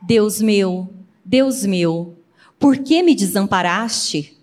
Deus 0.00 0.40
meu, 0.40 0.88
Deus 1.24 1.64
meu, 1.64 2.16
por 2.58 2.78
que 2.78 3.02
me 3.02 3.14
desamparaste? 3.14 4.36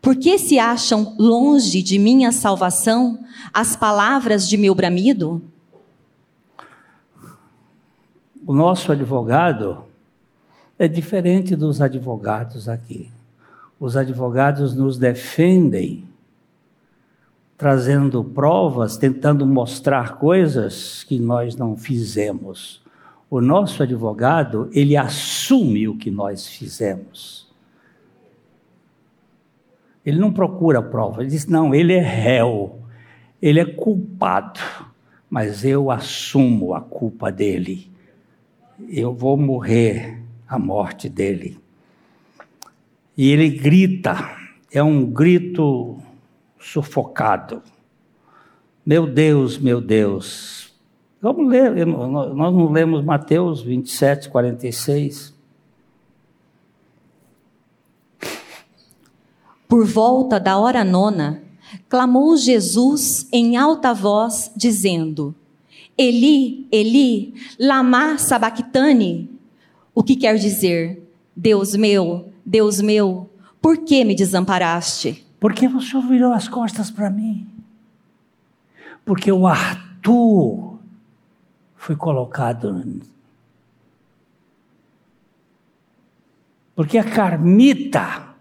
Por 0.00 0.16
que 0.16 0.38
se 0.38 0.58
acham 0.58 1.16
longe 1.18 1.82
de 1.82 1.98
minha 1.98 2.30
salvação 2.30 3.18
as 3.52 3.74
palavras 3.74 4.48
de 4.48 4.56
meu 4.56 4.74
bramido? 4.74 5.42
O 8.46 8.52
nosso 8.52 8.92
advogado 8.92 9.84
é 10.78 10.86
diferente 10.86 11.56
dos 11.56 11.80
advogados 11.80 12.68
aqui. 12.68 13.10
Os 13.80 13.96
advogados 13.96 14.74
nos 14.74 14.98
defendem 14.98 16.06
trazendo 17.56 18.22
provas, 18.22 18.98
tentando 18.98 19.46
mostrar 19.46 20.18
coisas 20.18 21.02
que 21.04 21.18
nós 21.18 21.56
não 21.56 21.76
fizemos. 21.76 22.83
O 23.34 23.40
nosso 23.40 23.82
advogado, 23.82 24.70
ele 24.72 24.96
assume 24.96 25.88
o 25.88 25.96
que 25.96 26.08
nós 26.08 26.46
fizemos. 26.46 27.52
Ele 30.06 30.20
não 30.20 30.32
procura 30.32 30.80
prova, 30.80 31.20
ele 31.20 31.30
diz: 31.30 31.44
não, 31.44 31.74
ele 31.74 31.94
é 31.94 32.00
réu, 32.00 32.78
ele 33.42 33.58
é 33.58 33.64
culpado, 33.64 34.60
mas 35.28 35.64
eu 35.64 35.90
assumo 35.90 36.74
a 36.74 36.80
culpa 36.80 37.32
dele. 37.32 37.90
Eu 38.88 39.12
vou 39.12 39.36
morrer 39.36 40.22
a 40.46 40.56
morte 40.56 41.08
dele. 41.08 41.58
E 43.16 43.32
ele 43.32 43.50
grita, 43.50 44.14
é 44.70 44.80
um 44.80 45.04
grito 45.04 45.98
sufocado. 46.56 47.64
Meu 48.86 49.12
Deus, 49.12 49.58
meu 49.58 49.80
Deus. 49.80 50.63
Vamos 51.24 51.48
ler, 51.48 51.86
nós 51.86 52.36
não 52.36 52.70
lemos 52.70 53.02
Mateus 53.02 53.62
27, 53.62 54.28
46. 54.28 55.32
Por 59.66 59.86
volta 59.86 60.38
da 60.38 60.58
hora 60.58 60.84
nona, 60.84 61.42
clamou 61.88 62.36
Jesus 62.36 63.26
em 63.32 63.56
alta 63.56 63.94
voz, 63.94 64.52
dizendo: 64.54 65.34
Eli, 65.96 66.68
Eli, 66.70 67.32
lama 67.58 68.18
sabachthani. 68.18 69.30
O 69.94 70.02
que 70.02 70.16
quer 70.16 70.36
dizer? 70.36 71.10
Deus 71.34 71.74
meu, 71.74 72.34
Deus 72.44 72.82
meu, 72.82 73.30
por 73.62 73.78
que 73.78 74.04
me 74.04 74.14
desamparaste? 74.14 75.26
Por 75.40 75.54
que 75.54 75.68
você 75.68 75.98
virou 76.02 76.34
as 76.34 76.48
costas 76.48 76.90
para 76.90 77.08
mim? 77.08 77.46
Porque 79.06 79.32
o 79.32 79.46
Arthur 79.46 80.73
foi 81.84 81.94
colocado. 81.94 83.02
Porque 86.74 86.96
a 86.96 87.04
Carmita 87.04 88.34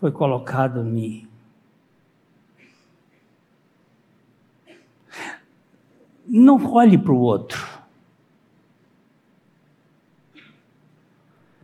foi 0.00 0.10
colocado 0.10 0.80
em 0.80 0.90
mim. 0.90 1.28
Não 6.26 6.56
olhe 6.72 6.98
para 6.98 7.12
o 7.12 7.18
outro. 7.20 7.64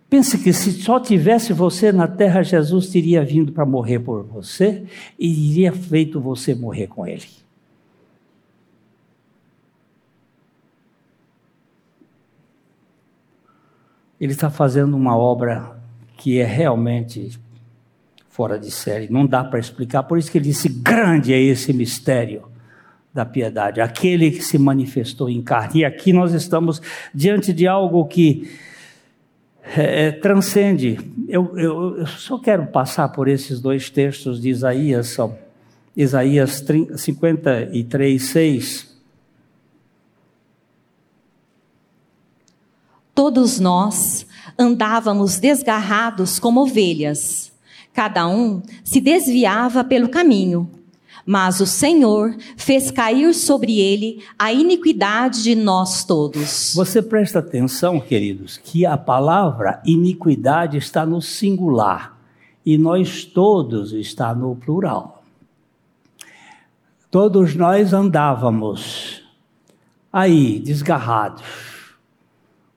Pense 0.08 0.38
que 0.38 0.52
se 0.52 0.70
só 0.80 1.00
tivesse 1.00 1.52
você 1.52 1.90
na 1.90 2.06
terra, 2.06 2.44
Jesus 2.44 2.88
teria 2.88 3.24
vindo 3.24 3.50
para 3.50 3.66
morrer 3.66 3.98
por 3.98 4.22
você 4.22 4.86
e 5.18 5.50
iria 5.50 5.72
feito 5.72 6.20
você 6.20 6.54
morrer 6.54 6.86
com 6.86 7.04
ele. 7.04 7.45
Ele 14.20 14.32
está 14.32 14.50
fazendo 14.50 14.96
uma 14.96 15.16
obra 15.16 15.76
que 16.16 16.40
é 16.40 16.44
realmente 16.44 17.38
fora 18.28 18.58
de 18.58 18.70
série, 18.70 19.10
não 19.10 19.26
dá 19.26 19.42
para 19.42 19.58
explicar, 19.58 20.02
por 20.02 20.18
isso 20.18 20.30
que 20.30 20.38
ele 20.38 20.46
disse: 20.46 20.68
grande 20.68 21.32
é 21.32 21.40
esse 21.40 21.72
mistério 21.72 22.44
da 23.12 23.24
piedade, 23.24 23.80
aquele 23.80 24.30
que 24.30 24.42
se 24.42 24.58
manifestou 24.58 25.30
em 25.30 25.40
carne. 25.40 25.80
E 25.80 25.84
aqui 25.86 26.12
nós 26.12 26.34
estamos 26.34 26.82
diante 27.14 27.50
de 27.50 27.66
algo 27.66 28.04
que 28.04 28.50
é, 29.74 30.08
é, 30.08 30.12
transcende. 30.12 30.98
Eu, 31.26 31.58
eu, 31.58 31.96
eu, 31.98 32.06
só 32.06 32.38
quero 32.38 32.66
passar 32.66 33.08
por 33.08 33.26
esses 33.26 33.58
dois 33.58 33.88
textos 33.88 34.40
de 34.40 34.50
Isaías, 34.50 35.08
são 35.08 35.36
Isaías 35.96 36.62
53, 36.94 38.22
6. 38.22 38.95
Todos 43.16 43.58
nós 43.58 44.26
andávamos 44.58 45.38
desgarrados 45.38 46.38
como 46.38 46.60
ovelhas. 46.60 47.50
Cada 47.94 48.28
um 48.28 48.60
se 48.84 49.00
desviava 49.00 49.82
pelo 49.82 50.10
caminho. 50.10 50.70
Mas 51.24 51.58
o 51.58 51.66
Senhor 51.66 52.36
fez 52.58 52.90
cair 52.90 53.32
sobre 53.32 53.80
ele 53.80 54.22
a 54.38 54.52
iniquidade 54.52 55.42
de 55.42 55.54
nós 55.54 56.04
todos. 56.04 56.74
Você 56.74 57.00
presta 57.00 57.38
atenção, 57.38 57.98
queridos, 57.98 58.58
que 58.58 58.84
a 58.84 58.98
palavra 58.98 59.80
iniquidade 59.86 60.76
está 60.76 61.06
no 61.06 61.22
singular 61.22 62.20
e 62.66 62.76
nós 62.76 63.24
todos 63.24 63.94
está 63.94 64.34
no 64.34 64.54
plural. 64.56 65.24
Todos 67.10 67.54
nós 67.54 67.94
andávamos 67.94 69.22
aí, 70.12 70.58
desgarrados, 70.58 71.75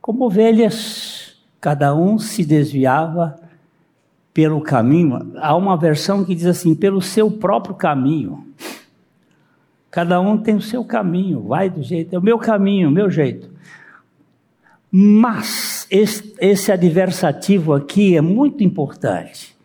como 0.01 0.25
ovelhas, 0.25 1.35
cada 1.59 1.95
um 1.95 2.17
se 2.17 2.45
desviava 2.45 3.39
pelo 4.33 4.61
caminho. 4.61 5.33
Há 5.37 5.55
uma 5.55 5.75
versão 5.77 6.23
que 6.23 6.35
diz 6.35 6.45
assim: 6.45 6.75
pelo 6.75 7.01
seu 7.01 7.29
próprio 7.29 7.75
caminho. 7.75 8.47
Cada 9.91 10.21
um 10.21 10.37
tem 10.37 10.55
o 10.55 10.61
seu 10.61 10.85
caminho, 10.85 11.41
vai 11.41 11.69
do 11.69 11.81
jeito, 11.81 12.15
é 12.15 12.19
o 12.19 12.21
meu 12.21 12.37
caminho, 12.37 12.89
o 12.89 12.91
meu 12.91 13.09
jeito. 13.09 13.49
Mas 14.91 15.87
esse, 15.89 16.35
esse 16.39 16.71
adversativo 16.71 17.73
aqui 17.73 18.15
é 18.15 18.21
muito 18.21 18.63
importante. 18.63 19.55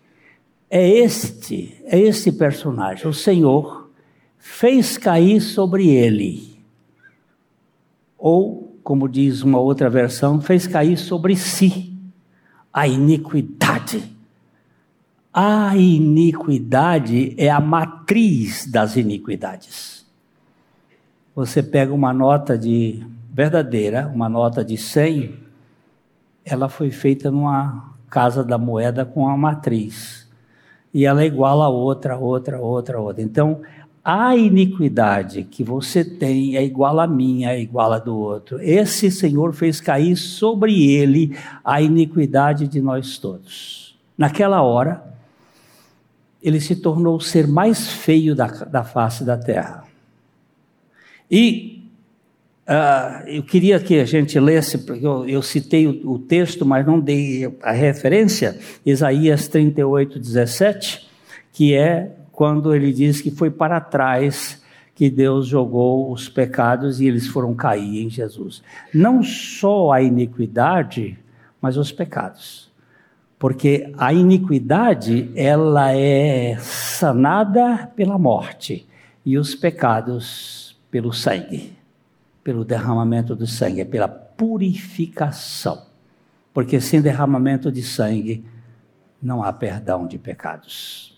É 0.71 0.87
este, 0.89 1.81
é 1.85 1.99
este 1.99 2.33
personagem. 2.33 3.07
O 3.07 3.13
Senhor 3.13 3.91
fez 4.39 4.99
cair 4.99 5.41
sobre 5.41 5.89
ele. 5.89 6.59
Ou, 8.19 8.64
como 8.85 9.09
diz 9.09 9.43
uma 9.43 9.59
outra 9.59 9.91
versão, 9.91 10.41
fez 10.41 10.69
cair 10.69 10.97
sobre 10.97 11.35
si 11.35 11.93
a 12.73 12.87
iniquidade 12.87 14.15
a 15.37 15.77
iniquidade 15.77 17.35
é 17.37 17.51
a 17.51 17.61
matriz 17.61 18.71
das 18.71 18.95
iniquidades. 18.95 20.07
Você 21.35 21.61
pega 21.61 21.93
uma 21.93 22.13
nota 22.13 22.57
de 22.57 23.05
verdadeira, 23.33 24.07
uma 24.15 24.29
nota 24.29 24.65
de 24.65 24.77
100, 24.77 25.37
ela 26.45 26.69
foi 26.69 26.93
feita 26.93 27.33
numa 27.33 27.97
casa 28.09 28.45
da 28.45 28.57
moeda 28.57 29.05
com 29.05 29.29
a 29.29 29.37
matriz. 29.37 30.31
E 30.93 31.05
ela 31.05 31.23
é 31.23 31.27
igual 31.27 31.63
a 31.63 31.69
outra, 31.69 32.17
outra, 32.17 32.61
outra, 32.61 33.01
outra. 33.01 33.21
Então, 33.21 33.61
a 34.05 34.37
iniquidade 34.37 35.45
que 35.45 35.65
você 35.65 36.05
tem 36.05 36.57
é 36.57 36.63
igual 36.63 37.01
a 37.01 37.07
minha, 37.07 37.53
é 37.53 37.61
igual 37.61 37.91
a 37.91 37.99
do 37.99 38.15
outro. 38.15 38.61
Esse 38.61 39.11
Senhor 39.11 39.55
fez 39.55 39.81
cair 39.81 40.15
sobre 40.15 40.93
ele 40.93 41.35
a 41.65 41.81
iniquidade 41.81 42.69
de 42.69 42.83
nós 42.83 43.17
todos. 43.17 43.99
Naquela 44.17 44.61
hora, 44.61 45.03
ele 46.43 46.61
se 46.61 46.77
tornou 46.77 47.17
o 47.17 47.21
ser 47.21 47.49
mais 47.49 47.89
feio 47.89 48.35
da, 48.35 48.47
da 48.47 48.85
face 48.85 49.25
da 49.25 49.39
terra. 49.39 49.85
E 51.31 51.89
uh, 52.69 53.27
eu 53.27 53.43
queria 53.43 53.81
que 53.81 53.99
a 53.99 54.05
gente 54.05 54.39
lesse, 54.39 54.77
porque 54.77 55.07
eu, 55.07 55.27
eu 55.27 55.41
citei 55.41 55.87
o, 55.87 56.13
o, 56.13 56.19
texto, 56.19 56.67
mas 56.67 56.85
não 56.87 57.01
dei 57.01 57.51
a 57.63 57.73
referência, 57.73 58.59
Isaías 58.85 59.49
38, 59.49 60.19
17, 60.19 61.09
que 61.51 61.75
é 61.75 62.13
quando 62.35 62.75
ele 62.75 62.93
diz 62.93 63.21
que 63.21 63.31
foi 63.31 63.51
para 63.51 63.81
trás 63.81 64.63
que 64.95 65.11
Deus 65.11 65.47
jogou 65.47 66.13
os 66.13 66.29
pecados 66.29 67.01
e 67.01 67.07
eles 67.07 67.27
foram 67.27 67.55
cair 67.55 68.05
em 68.05 68.11
Jesus. 68.11 68.63
Não 68.93 69.23
só 69.23 69.93
a 69.93 70.03
iniquidade, 70.03 71.19
mas 71.61 71.77
os 71.77 71.91
pecados 71.91 72.73
porque 73.45 73.93
a 73.99 74.11
iniquidade 74.11 75.31
ela 75.37 75.93
é 75.93 76.57
sanada 76.61 77.93
pela 77.95 78.19
morte 78.19 78.89
e 79.23 79.37
os 79.37 79.55
pecados 79.55 80.81
pelo 80.91 81.13
sangue, 81.13 81.77
pelo 82.43 82.65
derramamento 82.65 83.37
do 83.37 83.47
sangue, 83.47 83.83
é 83.83 83.85
pela 83.85 84.09
purificação. 84.09 85.85
Porque 86.55 86.81
sem 86.81 87.03
derramamento 87.03 87.71
de 87.71 87.83
sangue 87.83 88.47
não 89.21 89.43
há 89.43 89.53
perdão 89.53 90.07
de 90.07 90.17
pecados. 90.17 91.14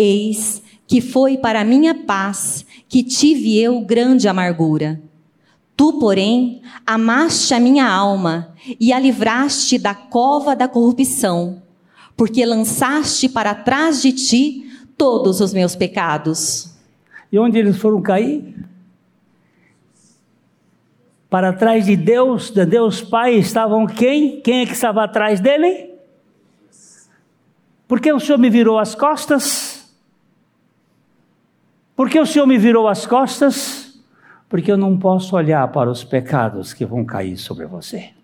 Eis 0.00 0.62
que 0.86 1.00
foi 1.00 1.36
para 1.36 1.64
minha 1.64 1.94
paz 1.94 2.64
que 2.88 3.02
tive 3.02 3.58
eu 3.58 3.80
grande 3.82 4.26
amargura 4.26 5.00
Tu, 5.80 5.94
porém, 5.94 6.60
amaste 6.86 7.54
a 7.54 7.58
minha 7.58 7.88
alma 7.90 8.54
e 8.78 8.92
a 8.92 8.98
livraste 8.98 9.78
da 9.78 9.94
cova 9.94 10.54
da 10.54 10.68
corrupção, 10.68 11.62
porque 12.14 12.44
lançaste 12.44 13.30
para 13.30 13.54
trás 13.54 14.02
de 14.02 14.12
ti 14.12 14.70
todos 14.94 15.40
os 15.40 15.54
meus 15.54 15.74
pecados. 15.74 16.76
E 17.32 17.38
onde 17.38 17.58
eles 17.58 17.78
foram 17.78 18.02
cair? 18.02 18.54
Para 21.30 21.50
trás 21.50 21.86
de 21.86 21.96
Deus, 21.96 22.50
de 22.50 22.66
Deus 22.66 23.00
Pai, 23.00 23.36
estavam 23.36 23.86
quem? 23.86 24.42
Quem 24.42 24.60
é 24.60 24.66
que 24.66 24.72
estava 24.72 25.02
atrás 25.02 25.40
dele? 25.40 25.94
Por 27.88 28.02
que 28.02 28.12
o 28.12 28.20
Senhor 28.20 28.36
me 28.36 28.50
virou 28.50 28.78
as 28.78 28.94
costas? 28.94 29.69
Por 32.00 32.08
que 32.08 32.18
o 32.18 32.24
Senhor 32.24 32.46
me 32.46 32.56
virou 32.56 32.88
as 32.88 33.04
costas? 33.04 33.90
porque 34.48 34.72
eu 34.72 34.78
não 34.78 34.98
posso 34.98 35.36
olhar 35.36 35.68
para 35.68 35.90
os 35.90 36.02
pecados 36.02 36.72
que 36.72 36.86
vão 36.86 37.04
cair 37.04 37.36
sobre 37.36 37.66
você. 37.66 38.14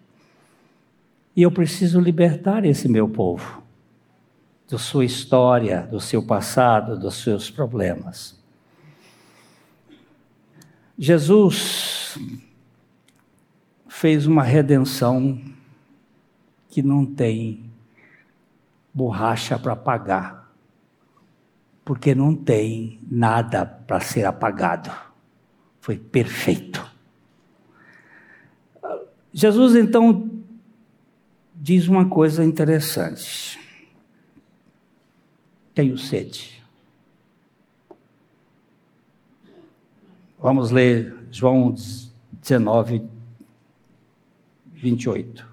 E 1.37 1.43
eu 1.43 1.51
preciso 1.53 2.01
libertar 2.01 2.65
esse 2.65 2.89
meu 2.89 3.07
povo 3.07 3.63
da 4.67 4.79
sua 4.79 5.05
história, 5.05 5.83
do 5.83 6.01
seu 6.01 6.23
passado, 6.23 6.99
dos 6.99 7.23
seus 7.23 7.51
problemas. 7.51 8.43
Jesus 10.99 12.19
fez 13.87 14.27
uma 14.27 14.43
redenção 14.43 15.39
que 16.71 16.83
não 16.83 17.05
tem 17.05 17.71
borracha 18.93 19.59
para 19.59 19.77
pagar, 19.77 20.46
porque 21.87 22.15
não 22.15 22.35
tem 22.35 23.01
nada 23.09 23.65
para 23.65 24.01
ser 24.01 24.27
apagado 24.27 25.07
foi 25.87 25.97
perfeito. 25.97 26.85
Jesus 29.33 29.77
então 29.77 30.29
diz 31.55 31.87
uma 31.87 32.09
coisa 32.09 32.45
interessante. 32.45 33.57
Tenho 35.73 35.97
sede. 35.97 36.61
Vamos 40.41 40.73
ler 40.73 41.17
João 41.31 41.73
19, 42.33 43.09
28. 44.73 45.47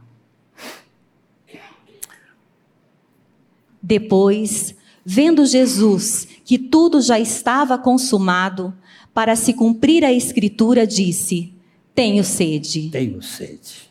Depois, 3.83 4.75
vendo 5.05 5.45
Jesus 5.45 6.27
que 6.45 6.57
tudo 6.57 7.01
já 7.01 7.19
estava 7.19 7.77
consumado, 7.77 8.73
para 9.13 9.35
se 9.35 9.53
cumprir 9.53 10.03
a 10.03 10.11
escritura, 10.11 10.87
disse: 10.87 11.53
Tenho 11.93 12.23
sede. 12.23 12.89
Tenho 12.89 13.21
sede. 13.21 13.89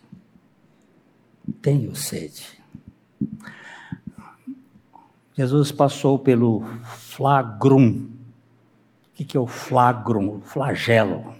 Tenho 1.61 1.95
sede. 1.95 2.45
Jesus 5.35 5.73
passou 5.73 6.19
pelo 6.19 6.65
flagrum. 6.85 8.09
O 9.19 9.25
que 9.25 9.37
é 9.37 9.41
o 9.41 9.47
flagrum? 9.47 10.41
Flagelo. 10.41 11.35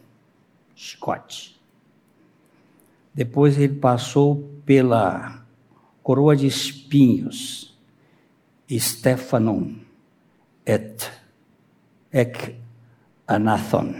Chicote. 0.75 1.61
Depois 3.13 3.59
ele 3.59 3.75
passou 3.75 4.49
pela 4.65 5.45
coroa 6.03 6.35
de 6.35 6.47
espinhos. 6.47 7.72
Stephanon 8.79 9.75
et 10.67 11.11
ec 12.13 12.57
Anathon, 13.27 13.95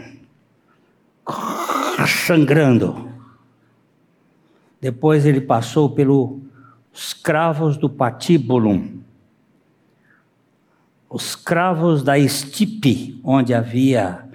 sangrando. 2.25 3.11
Depois 4.79 5.25
ele 5.25 5.41
passou 5.41 5.89
pelos 5.89 7.13
cravos 7.23 7.77
do 7.77 7.89
patíbulum, 7.89 9.01
os 11.09 11.35
cravos 11.35 12.03
da 12.03 12.17
estipe, 12.17 13.19
onde 13.23 13.53
havia 13.53 14.27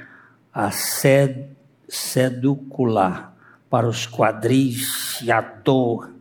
a 0.52 0.70
sed, 0.70 1.48
seducular 1.88 3.34
para 3.68 3.88
os 3.88 4.06
quadris 4.06 5.20
e 5.22 5.30
a 5.30 5.40
dor. 5.40 6.12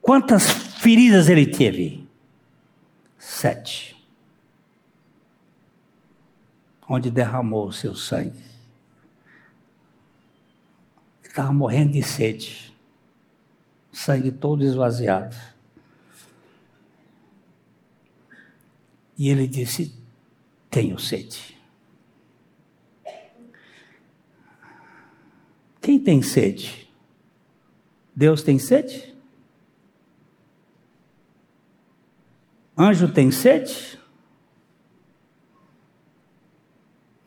Quantas 0.00 0.50
feridas 0.50 1.28
ele 1.28 1.46
teve? 1.46 2.03
Sete 3.44 3.94
onde 6.88 7.10
derramou 7.10 7.68
o 7.68 7.72
seu 7.74 7.94
sangue. 7.94 8.42
Estava 11.22 11.52
morrendo 11.52 11.92
de 11.92 12.02
sede. 12.02 12.74
sangue 13.92 14.32
todo 14.32 14.64
esvaziado. 14.64 15.36
E 19.18 19.28
ele 19.28 19.46
disse: 19.46 19.94
Tenho 20.70 20.98
sede. 20.98 21.54
Quem 25.82 26.02
tem 26.02 26.22
sede? 26.22 26.88
Deus 28.16 28.42
tem 28.42 28.58
sede? 28.58 29.13
Anjo 32.76 33.08
tem 33.08 33.30
sede? 33.30 33.98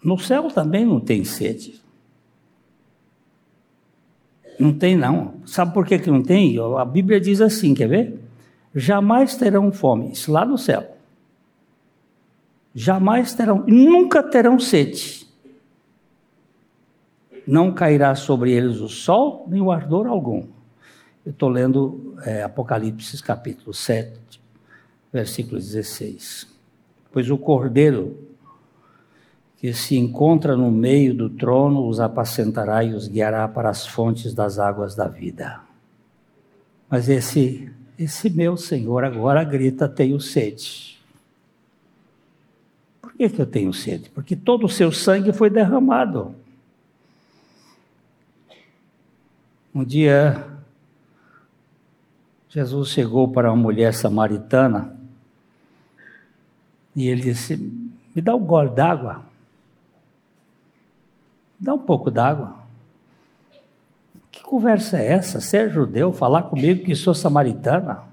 No 0.04 0.18
céu 0.18 0.50
também 0.50 0.86
não 0.86 1.00
tem 1.00 1.24
sede. 1.24 1.82
Não 4.60 4.74
tem, 4.74 4.96
não. 4.96 5.36
Sabe 5.46 5.74
por 5.74 5.86
que, 5.86 6.00
que 6.00 6.10
não 6.10 6.24
tem? 6.24 6.58
A 6.78 6.86
Bíblia 6.86 7.20
diz 7.20 7.42
assim: 7.42 7.74
quer 7.74 7.88
ver? 7.88 8.20
Jamais 8.74 9.36
terão 9.36 9.72
fome. 9.72 10.12
Isso 10.12 10.32
lá 10.32 10.46
no 10.46 10.58
céu. 10.58 10.98
Jamais 12.74 13.34
terão, 13.34 13.64
nunca 13.68 14.22
terão 14.22 14.60
sede. 14.60 15.28
Não 17.46 17.74
cairá 17.74 18.14
sobre 18.14 18.52
eles 18.52 18.82
o 18.82 18.90
sol, 18.90 19.48
nem 19.50 19.62
o 19.62 19.72
ardor 19.72 20.06
algum. 20.08 20.46
Eu 21.26 21.32
estou 21.32 21.50
lendo 21.50 22.16
é, 22.24 22.44
Apocalipse 22.44 23.22
capítulo 23.24 23.74
7, 23.74 24.40
versículo 25.12 25.58
16. 25.58 26.48
Pois 27.12 27.30
o 27.30 27.38
cordeiro 27.38 28.28
que 29.58 29.74
se 29.74 29.98
encontra 29.98 30.56
no 30.56 30.72
meio 30.72 31.16
do 31.16 31.30
trono 31.30 31.88
os 31.88 32.00
apacentará 32.00 32.84
e 32.84 32.94
os 32.94 33.08
guiará 33.08 33.48
para 33.48 33.70
as 33.70 33.88
fontes 33.88 34.34
das 34.34 34.60
águas 34.60 34.96
da 34.96 35.08
vida. 35.08 35.62
Mas 36.90 37.10
esse, 37.10 37.72
esse 37.98 38.30
meu 38.30 38.56
Senhor 38.56 39.04
agora 39.04 39.44
grita: 39.44 39.90
tenho 39.90 40.20
sede. 40.20 40.98
Por 43.02 43.14
que, 43.14 43.30
que 43.30 43.42
eu 43.42 43.48
tenho 43.48 43.74
sede? 43.74 44.10
Porque 44.12 44.36
todo 44.36 44.68
o 44.68 44.70
seu 44.70 44.92
sangue 44.92 45.34
foi 45.34 45.50
derramado. 45.50 46.36
Um 49.74 49.84
dia, 49.84 50.46
Jesus 52.48 52.90
chegou 52.90 53.28
para 53.28 53.52
uma 53.52 53.62
mulher 53.62 53.94
samaritana 53.94 54.97
e 56.98 57.08
ele 57.08 57.22
disse: 57.22 57.56
Me 57.56 58.22
dá 58.24 58.36
um 58.36 58.44
gole 58.44 58.72
d'água. 58.72 59.24
Dá 61.60 61.76
um 61.76 61.80
pouco 61.80 62.10
d'água. 62.10 62.56
Que 64.32 64.42
conversa 64.42 64.98
é 64.98 65.14
essa? 65.14 65.40
Ser 65.40 65.70
judeu, 65.70 66.12
falar 66.12 66.44
comigo 66.44 66.84
que 66.84 66.96
sou 66.96 67.14
samaritana? 67.14 68.04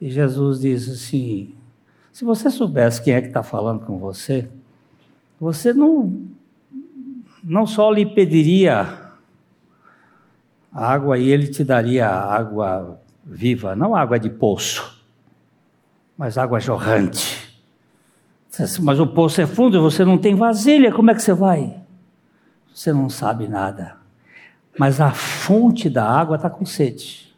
E 0.00 0.10
Jesus 0.10 0.60
diz 0.60 0.88
assim: 0.88 1.54
se 2.10 2.24
você 2.24 2.50
soubesse 2.50 3.02
quem 3.02 3.12
é 3.12 3.20
que 3.20 3.28
está 3.28 3.42
falando 3.42 3.84
com 3.84 3.98
você, 3.98 4.48
você 5.38 5.74
não, 5.74 6.18
não 7.44 7.66
só 7.66 7.90
lhe 7.90 8.06
pediria 8.06 9.12
água 10.72 11.18
e 11.18 11.28
ele 11.28 11.46
te 11.48 11.62
daria 11.62 12.08
água 12.08 12.98
viva, 13.28 13.76
não 13.76 13.94
água 13.94 14.18
de 14.18 14.30
poço, 14.30 15.04
mas 16.16 16.38
água 16.38 16.58
jorrante. 16.58 17.46
Mas 18.80 18.98
o 18.98 19.06
poço 19.06 19.40
é 19.40 19.46
fundo, 19.46 19.80
você 19.80 20.04
não 20.04 20.16
tem 20.16 20.34
vasilha, 20.34 20.90
como 20.90 21.10
é 21.10 21.14
que 21.14 21.22
você 21.22 21.34
vai? 21.34 21.80
Você 22.74 22.92
não 22.92 23.10
sabe 23.10 23.46
nada. 23.46 23.96
Mas 24.78 25.00
a 25.00 25.12
fonte 25.12 25.90
da 25.90 26.08
água 26.08 26.36
está 26.36 26.48
com 26.48 26.64
sede. 26.64 27.34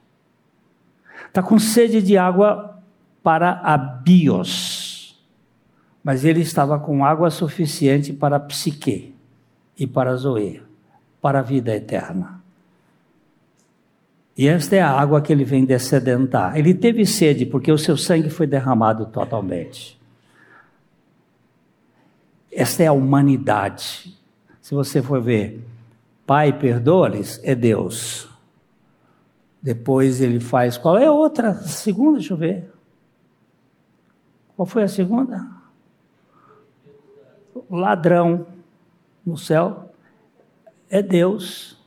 Está 1.26 1.42
com 1.42 1.58
sede 1.58 2.00
de 2.00 2.16
água 2.16 2.78
para 3.22 3.60
a 3.62 3.76
bios. 3.76 5.20
Mas 6.02 6.24
ele 6.24 6.40
estava 6.40 6.78
com 6.78 7.04
água 7.04 7.30
suficiente 7.30 8.12
para 8.12 8.36
a 8.36 8.40
psique 8.40 9.14
e 9.78 9.86
para 9.86 10.12
a 10.12 10.16
zoe, 10.16 10.62
para 11.20 11.40
a 11.40 11.42
vida 11.42 11.74
eterna. 11.74 12.39
E 14.36 14.48
esta 14.48 14.76
é 14.76 14.80
a 14.80 14.90
água 14.90 15.20
que 15.20 15.32
ele 15.32 15.44
vem 15.44 15.64
descedentar. 15.64 16.56
Ele 16.56 16.72
teve 16.72 17.04
sede 17.04 17.44
porque 17.44 17.70
o 17.70 17.78
seu 17.78 17.96
sangue 17.96 18.30
foi 18.30 18.46
derramado 18.46 19.06
totalmente. 19.06 20.00
Esta 22.52 22.82
é 22.82 22.86
a 22.86 22.92
humanidade. 22.92 24.16
Se 24.60 24.74
você 24.74 25.02
for 25.02 25.20
ver, 25.20 25.62
Pai, 26.30 26.56
perdoa-lhes, 26.56 27.40
é 27.42 27.56
Deus. 27.56 28.28
Depois 29.60 30.20
ele 30.20 30.38
faz. 30.38 30.78
Qual 30.78 30.96
é 30.96 31.06
a 31.06 31.12
outra? 31.12 31.54
Segunda, 31.54 32.18
deixa 32.18 32.34
eu 32.34 32.36
ver. 32.36 32.72
Qual 34.54 34.64
foi 34.64 34.84
a 34.84 34.88
segunda? 34.88 35.44
O 37.68 37.76
ladrão 37.76 38.46
no 39.26 39.36
céu 39.36 39.92
é 40.88 41.02
Deus. 41.02 41.79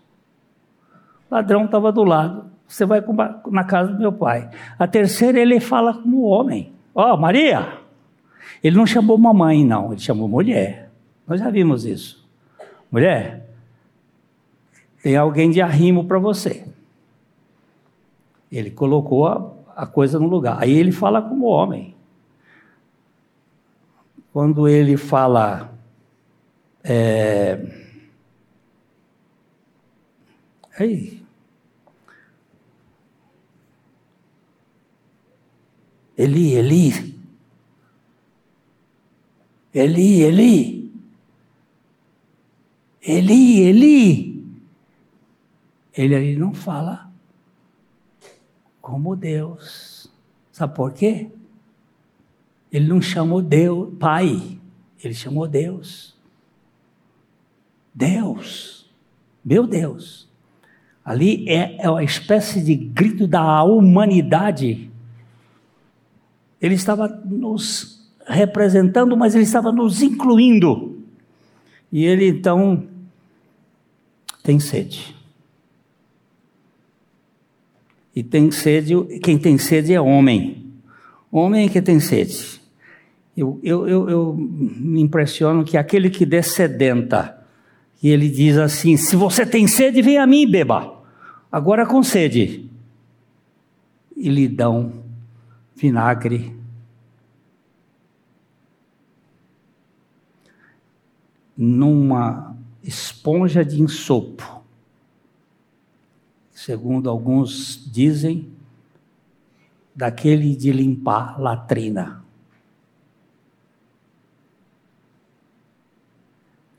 Ladrão 1.34 1.66
estava 1.66 1.92
do 1.92 2.04
lado. 2.04 2.46
Você 2.68 2.86
vai 2.86 3.04
na 3.50 3.64
casa 3.64 3.92
do 3.92 4.00
meu 4.00 4.14
pai. 4.14 4.52
A 4.78 4.88
terceira, 4.88 5.40
ele 5.40 5.60
fala 5.60 5.96
como 5.96 6.22
homem. 6.22 6.72
Ó, 6.94 7.14
oh, 7.14 7.18
Maria, 7.18 7.80
ele 8.64 8.78
não 8.78 8.86
chamou 8.86 9.18
mamãe, 9.18 9.66
não, 9.66 9.92
ele 9.92 10.00
chamou 10.00 10.28
mulher. 10.28 10.92
Nós 11.28 11.40
já 11.40 11.50
vimos 11.50 11.86
isso. 11.86 12.24
Mulher, 12.92 13.50
tem 15.02 15.16
alguém 15.18 15.50
de 15.50 15.60
arrimo 15.60 16.06
para 16.06 16.20
você. 16.20 16.68
Ele 18.52 18.70
colocou 18.70 19.28
a, 19.28 19.52
a 19.76 19.88
coisa 19.88 20.20
no 20.20 20.28
lugar. 20.28 20.62
Aí 20.62 20.72
ele 20.72 20.92
fala 20.92 21.20
como 21.20 21.48
homem. 21.48 21.96
Quando 24.32 24.68
ele 24.68 24.98
fala. 24.98 25.72
É, 26.84 27.66
aí, 30.78 31.23
Eli, 36.18 36.54
Eli, 36.54 37.16
Eli, 39.74 40.22
Eli. 40.22 40.92
Eli, 43.02 43.62
Eli. 43.62 44.46
Ele 45.96 46.16
ali 46.16 46.36
não 46.36 46.54
fala 46.54 47.12
como 48.82 49.16
Deus. 49.16 50.12
Sabe 50.52 50.76
por 50.76 50.94
quê? 50.94 51.30
Ele 52.72 52.88
não 52.88 53.02
chamou 53.02 53.42
Deus, 53.42 53.94
Pai. 54.00 54.60
Ele 55.04 55.14
chamou 55.14 55.48
Deus. 55.48 56.16
Deus. 57.94 58.90
Meu 59.44 59.68
Deus. 59.68 60.30
Ali 61.04 61.48
é, 61.50 61.78
é 61.84 61.90
uma 61.90 62.04
espécie 62.04 62.64
de 62.64 62.76
grito 62.76 63.28
da 63.28 63.64
humanidade. 63.64 64.90
Ele 66.64 66.76
estava 66.76 67.10
nos 67.26 68.10
representando, 68.26 69.18
mas 69.18 69.36
ele 69.36 69.44
estava 69.44 69.70
nos 69.70 70.02
incluindo. 70.02 70.98
E 71.92 72.06
ele 72.06 72.26
então 72.26 72.88
tem 74.42 74.62
sede. 74.62 75.14
E 78.16 78.24
tem 78.24 78.50
sede, 78.50 78.96
quem 79.22 79.38
tem 79.38 79.58
sede 79.58 79.94
é 79.94 80.00
homem. 80.00 80.66
Homem 81.30 81.66
é 81.66 81.70
que 81.70 81.82
tem 81.82 82.00
sede. 82.00 82.62
Eu, 83.36 83.60
eu, 83.62 83.86
eu, 83.86 84.10
eu 84.10 84.36
me 84.38 85.02
impressiono 85.02 85.66
que 85.66 85.76
aquele 85.76 86.10
que 86.10 86.26
descedenta, 86.26 87.46
e 88.02 88.08
ele 88.08 88.30
diz 88.30 88.58
assim: 88.58 88.96
se 88.96 89.18
você 89.18 89.46
tem 89.46 89.68
sede, 89.68 90.02
vem 90.02 90.18
a 90.18 90.26
mim 90.26 90.50
beba. 90.50 91.04
Agora 91.52 91.86
com 91.86 92.02
sede. 92.02 92.70
E 94.16 94.30
lhe 94.30 94.48
dão 94.48 95.03
vinagre 95.76 96.56
numa 101.58 102.56
esponja 102.82 103.64
de 103.64 103.82
ensopo. 103.82 104.64
Segundo 106.52 107.10
alguns 107.10 107.90
dizem, 107.92 108.52
daquele 109.96 110.56
de 110.56 110.72
limpar 110.72 111.40
latrina. 111.40 112.24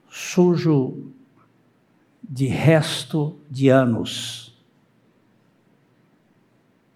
Sujo 0.09 1.13
de 2.23 2.47
resto 2.47 3.39
de 3.51 3.69
anos. 3.69 4.57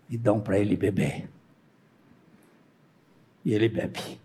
E 0.09 0.17
dão 0.17 0.41
para 0.41 0.59
ele 0.59 0.77
beber. 0.77 1.29
E 3.49 3.55
ele 3.55 3.67
bebe. 3.67 4.21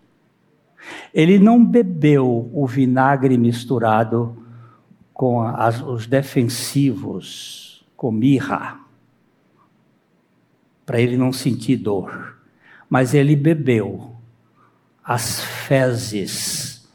Ele 1.14 1.38
não 1.38 1.64
bebeu 1.64 2.50
o 2.52 2.66
vinagre 2.66 3.38
misturado 3.38 4.36
com 5.14 5.40
as, 5.40 5.80
os 5.80 6.06
defensivos, 6.06 7.82
com 7.96 8.12
mirra, 8.12 8.78
para 10.84 11.00
ele 11.00 11.16
não 11.16 11.32
sentir 11.32 11.78
dor. 11.78 12.36
Mas 12.86 13.14
ele 13.14 13.34
bebeu 13.34 14.14
as 15.02 15.40
fezes 15.40 16.86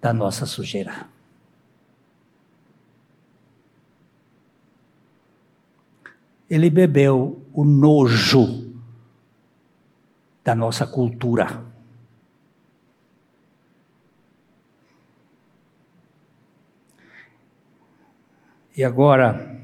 da 0.00 0.14
nossa 0.14 0.46
sujeira. 0.46 1.06
Ele 6.48 6.70
bebeu 6.70 7.42
o 7.52 7.66
nojo 7.66 8.65
da 10.46 10.54
nossa 10.54 10.86
cultura. 10.86 11.60
E 18.76 18.84
agora, 18.84 19.60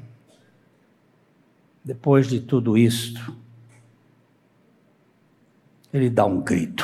depois 1.85 2.27
de 2.27 2.41
tudo 2.41 2.77
isto, 2.77 3.33
ele 5.93 6.09
dá 6.09 6.25
um 6.25 6.41
grito. 6.41 6.83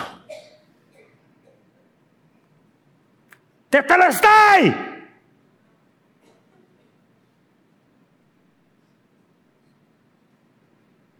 Tetelestai! 3.69 5.09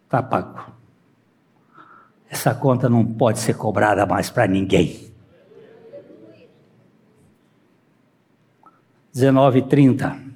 Está 0.06 0.24
pago. 0.24 0.79
Essa 2.30 2.54
conta 2.54 2.88
não 2.88 3.06
pode 3.06 3.40
ser 3.40 3.56
cobrada 3.56 4.06
mais 4.06 4.30
para 4.30 4.48
ninguém. 4.48 5.10
19:30. 9.14 10.30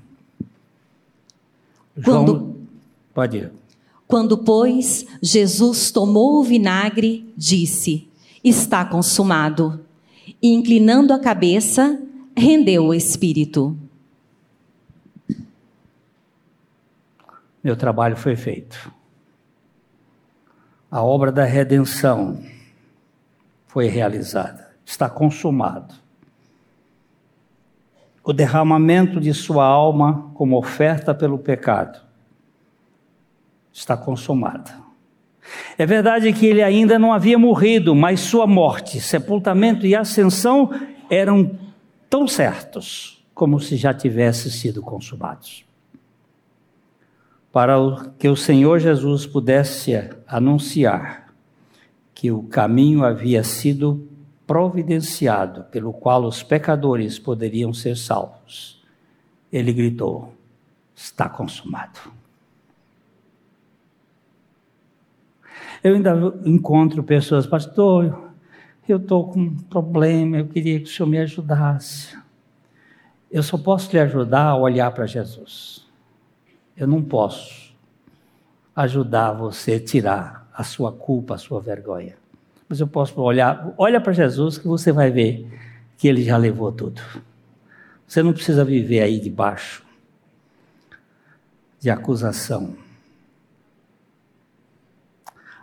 Quando, 2.04 2.58
pode 3.14 3.38
ir. 3.38 3.52
Quando, 4.08 4.38
pois, 4.40 5.06
Jesus 5.22 5.92
tomou 5.92 6.40
o 6.40 6.44
vinagre, 6.44 7.32
disse: 7.38 8.08
Está 8.44 8.84
consumado. 8.84 9.80
E, 10.42 10.54
inclinando 10.54 11.14
a 11.14 11.20
cabeça, 11.20 12.02
rendeu 12.36 12.88
o 12.88 12.94
espírito. 12.94 13.78
Meu 17.64 17.78
trabalho 17.78 18.18
foi 18.18 18.36
feito. 18.36 18.92
A 20.94 21.02
obra 21.02 21.32
da 21.32 21.44
redenção 21.44 22.40
foi 23.66 23.88
realizada. 23.88 24.70
Está 24.86 25.10
consumado. 25.10 25.96
O 28.24 28.32
derramamento 28.32 29.20
de 29.20 29.34
sua 29.34 29.66
alma 29.66 30.32
como 30.36 30.56
oferta 30.56 31.12
pelo 31.12 31.40
pecado 31.40 32.00
está 33.74 33.98
consumada. 33.98 34.72
É 35.80 35.84
verdade 35.84 36.32
que 36.32 36.46
ele 36.46 36.62
ainda 36.62 37.00
não 37.00 37.12
havia 37.12 37.40
morrido, 37.40 37.96
mas 37.96 38.20
sua 38.20 38.46
morte, 38.46 39.02
sepultamento 39.02 39.88
e 39.88 39.96
ascensão 39.96 40.70
eram 41.10 41.58
tão 42.08 42.28
certos 42.28 43.26
como 43.34 43.60
se 43.60 43.78
já 43.78 43.96
tivessem 43.96 44.52
sido 44.52 44.80
consumados. 44.84 45.66
Para 47.54 47.76
que 48.18 48.28
o 48.28 48.36
Senhor 48.36 48.80
Jesus 48.80 49.28
pudesse 49.28 49.94
anunciar 50.28 51.32
que 52.12 52.32
o 52.32 52.42
caminho 52.42 53.06
havia 53.06 53.44
sido 53.44 54.10
providenciado 54.48 55.64
pelo 55.66 55.94
qual 55.94 56.26
os 56.26 56.42
pecadores 56.42 57.20
poderiam 57.20 57.72
ser 57.72 57.96
salvos, 57.96 58.84
ele 59.52 59.72
gritou: 59.72 60.34
Está 60.96 61.30
consumado. 61.30 62.00
Eu 65.84 65.94
ainda 65.94 66.16
encontro 66.46 67.04
pessoas, 67.04 67.46
pastor, 67.46 68.32
eu 68.90 68.98
estou 68.98 69.32
com 69.32 69.40
um 69.40 69.56
problema, 69.56 70.38
eu 70.38 70.48
queria 70.48 70.80
que 70.80 70.86
o 70.86 70.88
senhor 70.88 71.08
me 71.08 71.20
ajudasse. 71.20 72.18
Eu 73.30 73.44
só 73.44 73.60
posso 73.60 73.92
lhe 73.92 74.00
ajudar 74.00 74.48
a 74.48 74.56
olhar 74.56 74.90
para 74.92 75.06
Jesus. 75.06 75.83
Eu 76.76 76.88
não 76.88 77.02
posso 77.02 77.74
ajudar 78.76 79.32
você 79.34 79.74
a 79.74 79.80
tirar 79.80 80.50
a 80.54 80.64
sua 80.64 80.92
culpa, 80.92 81.36
a 81.36 81.38
sua 81.38 81.60
vergonha. 81.60 82.16
Mas 82.68 82.80
eu 82.80 82.88
posso 82.88 83.20
olhar, 83.22 83.74
olha 83.78 84.02
para 84.02 84.14
Jesus 84.14 84.58
que 84.58 84.68
você 84.68 84.92
vai 84.92 85.12
ver 85.12 85.48
que 85.98 86.08
ele 86.08 86.24
já 86.24 86.38
levou 86.38 86.72
tudo. 86.72 87.02
Você 88.08 88.24
não 88.24 88.34
precisa 88.34 88.66
viver 88.66 89.02
aí 89.02 89.20
debaixo 89.20 89.84
de 91.80 91.90
acusação. 91.90 92.76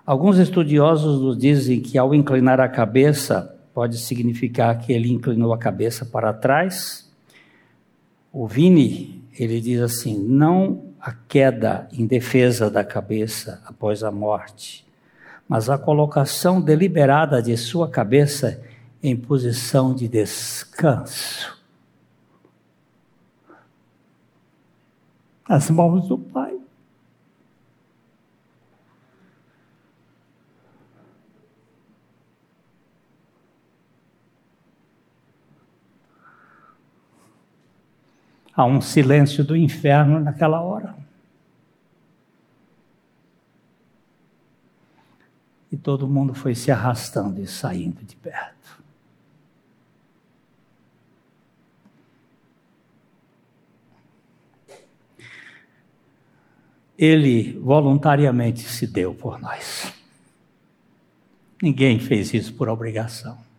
Alguns 0.05 0.39
estudiosos 0.39 1.21
nos 1.21 1.39
dizem 1.39 1.81
que 1.81 1.97
ao 1.97 2.15
inclinar 2.15 2.61
a 2.61 2.69
cabeça, 2.69 3.57
pode 3.73 3.99
significar 3.99 4.79
que 4.79 4.93
ele 4.93 5.11
inclinou 5.11 5.53
a 5.53 5.59
cabeça 5.59 6.05
para 6.05 6.33
trás. 6.33 7.11
O 8.33 8.47
Vini, 8.47 9.25
ele 9.39 9.61
diz 9.61 9.81
assim: 9.81 10.19
não 10.19 10.90
a 11.01 11.13
queda 11.13 11.89
em 11.93 12.07
defesa 12.07 12.71
da 12.71 12.85
cabeça 12.85 13.63
após 13.65 14.05
a 14.05 14.11
morte, 14.11 14.87
mas 15.49 15.71
a 15.71 15.79
colocação 15.79 16.61
deliberada 16.61 17.43
de 17.43 17.57
sua 17.57 17.89
cabeça 17.89 18.63
em 19.03 19.17
posição 19.17 19.95
de 19.95 20.07
descanso. 20.07 21.59
As 25.49 25.71
mãos 25.71 26.07
do 26.07 26.19
Pai. 26.19 26.60
Há 38.55 38.65
um 38.65 38.81
silêncio 38.81 39.45
do 39.45 39.57
inferno 39.57 40.21
naquela 40.21 40.61
hora. 40.61 40.95
E 45.71 45.77
todo 45.77 46.09
mundo 46.09 46.35
foi 46.35 46.55
se 46.55 46.71
arrastando 46.71 47.41
e 47.41 47.47
saindo 47.47 48.05
de 48.05 48.17
perto. 48.17 48.83
Ele 56.99 57.59
voluntariamente 57.59 58.61
se 58.61 58.87
deu 58.87 59.15
por 59.15 59.41
nós. 59.41 59.91
Ninguém 61.63 61.99
fez 61.99 62.35
isso 62.35 62.53
por 62.55 62.69
obrigação. 62.69 63.50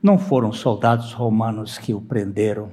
Não 0.00 0.16
foram 0.16 0.52
soldados 0.52 1.12
romanos 1.12 1.76
que 1.76 1.92
o 1.92 2.00
prenderam. 2.00 2.72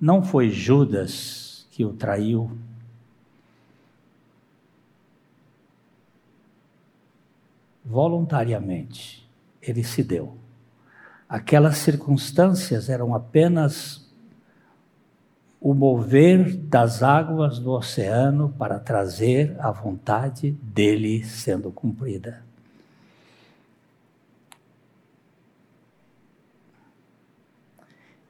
Não 0.00 0.22
foi 0.22 0.50
Judas 0.50 1.66
que 1.70 1.84
o 1.84 1.92
traiu. 1.92 2.50
Voluntariamente, 7.84 9.28
ele 9.62 9.84
se 9.84 10.02
deu. 10.02 10.36
Aquelas 11.28 11.78
circunstâncias 11.78 12.88
eram 12.88 13.14
apenas 13.14 14.08
o 15.60 15.72
mover 15.72 16.56
das 16.56 17.02
águas 17.02 17.58
do 17.60 17.70
oceano 17.70 18.54
para 18.58 18.78
trazer 18.80 19.56
a 19.60 19.70
vontade 19.70 20.50
dele 20.50 21.24
sendo 21.24 21.70
cumprida. 21.70 22.47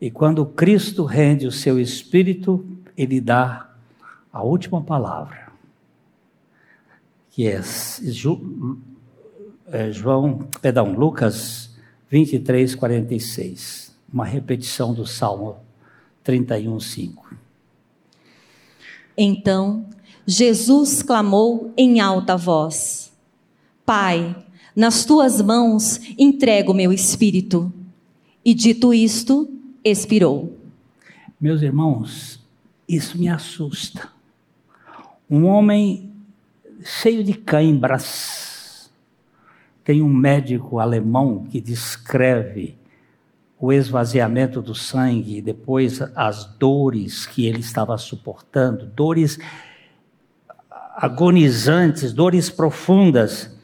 E 0.00 0.10
quando 0.10 0.46
Cristo 0.46 1.04
rende 1.04 1.46
o 1.46 1.52
seu 1.52 1.78
espírito, 1.78 2.64
ele 2.96 3.20
dá 3.20 3.68
a 4.32 4.42
última 4.42 4.82
palavra, 4.82 5.50
que 7.30 7.46
é, 7.48 7.60
é 9.66 9.92
João, 9.92 10.48
perdão, 10.60 10.92
Lucas 10.92 11.76
23, 12.08 12.74
46, 12.74 13.96
uma 14.12 14.24
repetição 14.24 14.94
do 14.94 15.06
Salmo 15.06 15.56
31, 16.22 16.78
5. 16.78 17.36
Então 19.16 19.86
Jesus 20.24 21.02
clamou 21.02 21.72
em 21.76 21.98
alta 21.98 22.36
voz: 22.36 23.10
Pai, 23.84 24.36
nas 24.76 25.04
tuas 25.04 25.40
mãos 25.40 26.00
entrego 26.18 26.72
o 26.72 26.74
meu 26.74 26.92
espírito. 26.92 27.72
E 28.44 28.54
dito 28.54 28.94
isto, 28.94 29.57
expirou. 29.90 30.56
Meus 31.40 31.62
irmãos, 31.62 32.40
isso 32.88 33.18
me 33.18 33.28
assusta. 33.28 34.08
Um 35.30 35.46
homem 35.46 36.10
cheio 36.82 37.22
de 37.22 37.34
cãibras. 37.34 38.90
Tem 39.84 40.02
um 40.02 40.12
médico 40.12 40.78
alemão 40.78 41.44
que 41.50 41.60
descreve 41.60 42.76
o 43.60 43.72
esvaziamento 43.72 44.62
do 44.62 44.74
sangue, 44.74 45.42
depois 45.42 46.00
as 46.14 46.44
dores 46.44 47.26
que 47.26 47.46
ele 47.46 47.60
estava 47.60 47.96
suportando, 47.98 48.86
dores 48.86 49.38
agonizantes, 50.96 52.12
dores 52.12 52.50
profundas, 52.50 53.56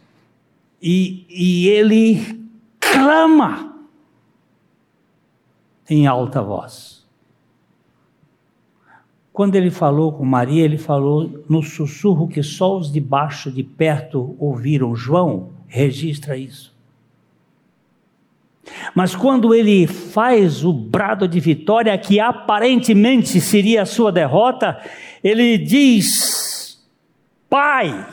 e, 0.83 1.27
e 1.29 1.68
ele 1.68 2.49
clama 2.79 3.74
em 5.89 6.07
alta 6.07 6.43
voz. 6.43 7.05
Quando 9.32 9.57
ele 9.57 9.70
falou 9.70 10.12
com 10.12 10.24
Maria, 10.24 10.64
ele 10.64 10.78
falou 10.78 11.45
no 11.49 11.61
sussurro 11.61 12.28
que 12.28 12.43
só 12.43 12.78
os 12.78 12.93
de 12.93 13.01
baixo, 13.01 13.51
de 13.51 13.64
perto, 13.64 14.37
ouviram. 14.39 14.95
João 14.95 15.51
registra 15.66 16.37
isso. 16.37 16.72
Mas 18.95 19.14
quando 19.16 19.55
ele 19.55 19.87
faz 19.87 20.64
o 20.64 20.72
brado 20.72 21.26
de 21.26 21.41
vitória, 21.41 21.99
que 21.99 22.20
aparentemente 22.20 23.41
seria 23.41 23.82
a 23.82 23.87
sua 23.87 24.12
derrota, 24.12 24.80
ele 25.22 25.59
diz: 25.59 26.87
Pai, 27.49 28.07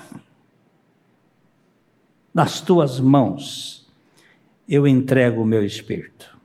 nas 2.33 2.61
tuas 2.61 2.99
mãos 2.99 3.87
eu 4.67 4.87
entrego 4.87 5.41
o 5.41 5.45
meu 5.45 5.63
espírito. 5.63 6.35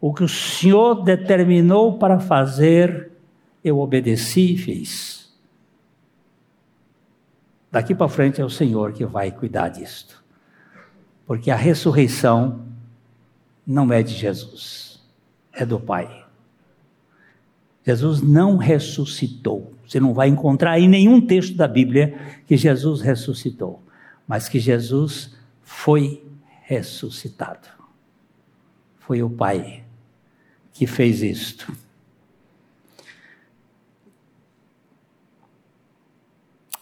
O 0.00 0.12
que 0.12 0.24
o 0.24 0.28
Senhor 0.28 1.02
determinou 1.02 1.98
para 1.98 2.20
fazer, 2.20 3.10
eu 3.64 3.78
obedeci 3.78 4.54
e 4.54 4.58
fiz. 4.58 5.34
Daqui 7.70 7.94
para 7.94 8.08
frente 8.08 8.40
é 8.40 8.44
o 8.44 8.50
Senhor 8.50 8.92
que 8.92 9.04
vai 9.04 9.30
cuidar 9.30 9.68
disto. 9.68 10.22
Porque 11.26 11.50
a 11.50 11.56
ressurreição 11.56 12.64
não 13.66 13.92
é 13.92 14.02
de 14.02 14.14
Jesus, 14.14 15.02
é 15.52 15.66
do 15.66 15.80
Pai. 15.80 16.24
Jesus 17.84 18.20
não 18.20 18.56
ressuscitou. 18.56 19.72
Você 19.86 20.00
não 20.00 20.12
vai 20.12 20.28
encontrar 20.28 20.78
em 20.78 20.88
nenhum 20.88 21.20
texto 21.20 21.56
da 21.56 21.68
Bíblia 21.68 22.18
que 22.46 22.56
Jesus 22.56 23.00
ressuscitou, 23.00 23.82
mas 24.26 24.48
que 24.48 24.58
Jesus 24.58 25.36
foi 25.62 26.24
ressuscitado. 26.62 27.68
Foi 28.98 29.22
o 29.22 29.30
Pai 29.30 29.85
que 30.76 30.86
fez 30.86 31.22
isto. 31.22 31.72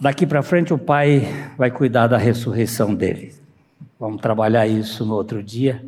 Daqui 0.01 0.27
para 0.27 0.43
frente 0.43 0.75
o 0.75 0.79
Pai 0.79 1.23
vai 1.57 1.71
cuidar 1.71 2.09
da 2.09 2.19
ressurreição 2.19 2.95
dele. 2.95 3.35
Vamos 3.99 4.21
trabalhar 4.21 4.67
isso 4.67 5.05
no 5.07 5.15
outro 5.15 5.43
dia. 5.43 5.85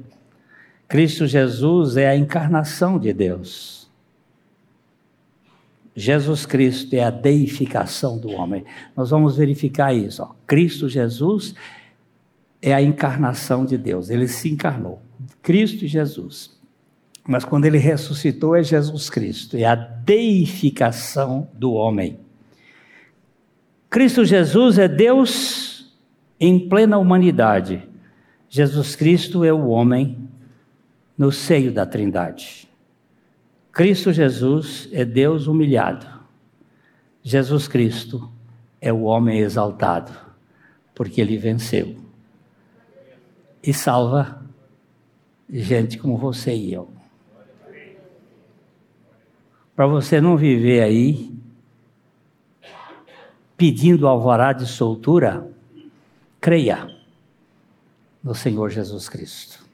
Cristo 0.89 1.27
Jesus 1.27 1.97
é 1.97 2.09
a 2.09 2.17
encarnação 2.17 2.99
de 2.99 3.13
Deus. 3.13 3.91
Jesus 5.95 6.47
Cristo 6.47 6.95
é 6.95 7.03
a 7.03 7.11
deificação 7.11 8.19
do 8.19 8.31
homem. 8.31 8.65
Nós 8.97 9.11
vamos 9.11 9.37
verificar 9.37 9.95
isso. 9.95 10.23
Ó. 10.23 10.35
Cristo 10.47 10.89
Jesus 10.89 11.55
é 12.63 12.73
a 12.73 12.81
encarnação 12.81 13.65
de 13.65 13.77
Deus. 13.77 14.09
Ele 14.11 14.29
se 14.29 14.49
encarnou. 14.49 15.03
Cristo 15.43 15.87
Jesus. 15.87 16.56
Mas 17.27 17.45
quando 17.45 17.65
ele 17.65 17.79
ressuscitou 17.79 18.55
é 18.55 18.63
Jesus 18.63 19.11
Cristo, 19.11 19.57
é 19.57 19.65
a 19.65 19.75
deificação 19.75 21.49
do 21.55 21.73
homem. 21.73 22.21
Cristo 23.91 24.25
Jesus 24.25 24.79
é 24.79 24.87
Deus 24.87 25.93
em 26.39 26.69
plena 26.69 26.99
humanidade. 26.99 27.83
Jesus 28.49 28.95
Cristo 28.95 29.45
é 29.45 29.53
o 29.53 29.69
homem 29.69 30.29
no 31.19 31.33
seio 31.33 31.73
da 31.73 31.85
Trindade. 31.85 32.69
Cristo 33.73 34.13
Jesus 34.13 34.89
é 34.93 35.05
Deus 35.05 35.47
humilhado. 35.47 36.07
Jesus 37.23 37.67
Cristo 37.67 38.31
é 38.81 38.93
o 38.93 39.03
homem 39.03 39.41
exaltado, 39.41 40.13
porque 40.95 41.21
ele 41.21 41.37
venceu. 41.37 41.97
E 43.63 43.75
salva 43.75 44.43
gente 45.51 45.99
como 45.99 46.17
você 46.17 46.55
e 46.55 46.73
eu. 46.73 46.96
Para 49.77 49.87
você 49.87 50.23
não 50.23 50.39
viver 50.39 50.83
aí 50.83 51.31
pedindo 53.59 54.09
alvará 54.09 54.55
de 54.55 54.65
soltura, 54.65 55.51
creia 56.41 56.91
no 58.25 58.35
Senhor 58.35 58.71
Jesus 58.71 59.07
Cristo. 59.07 59.66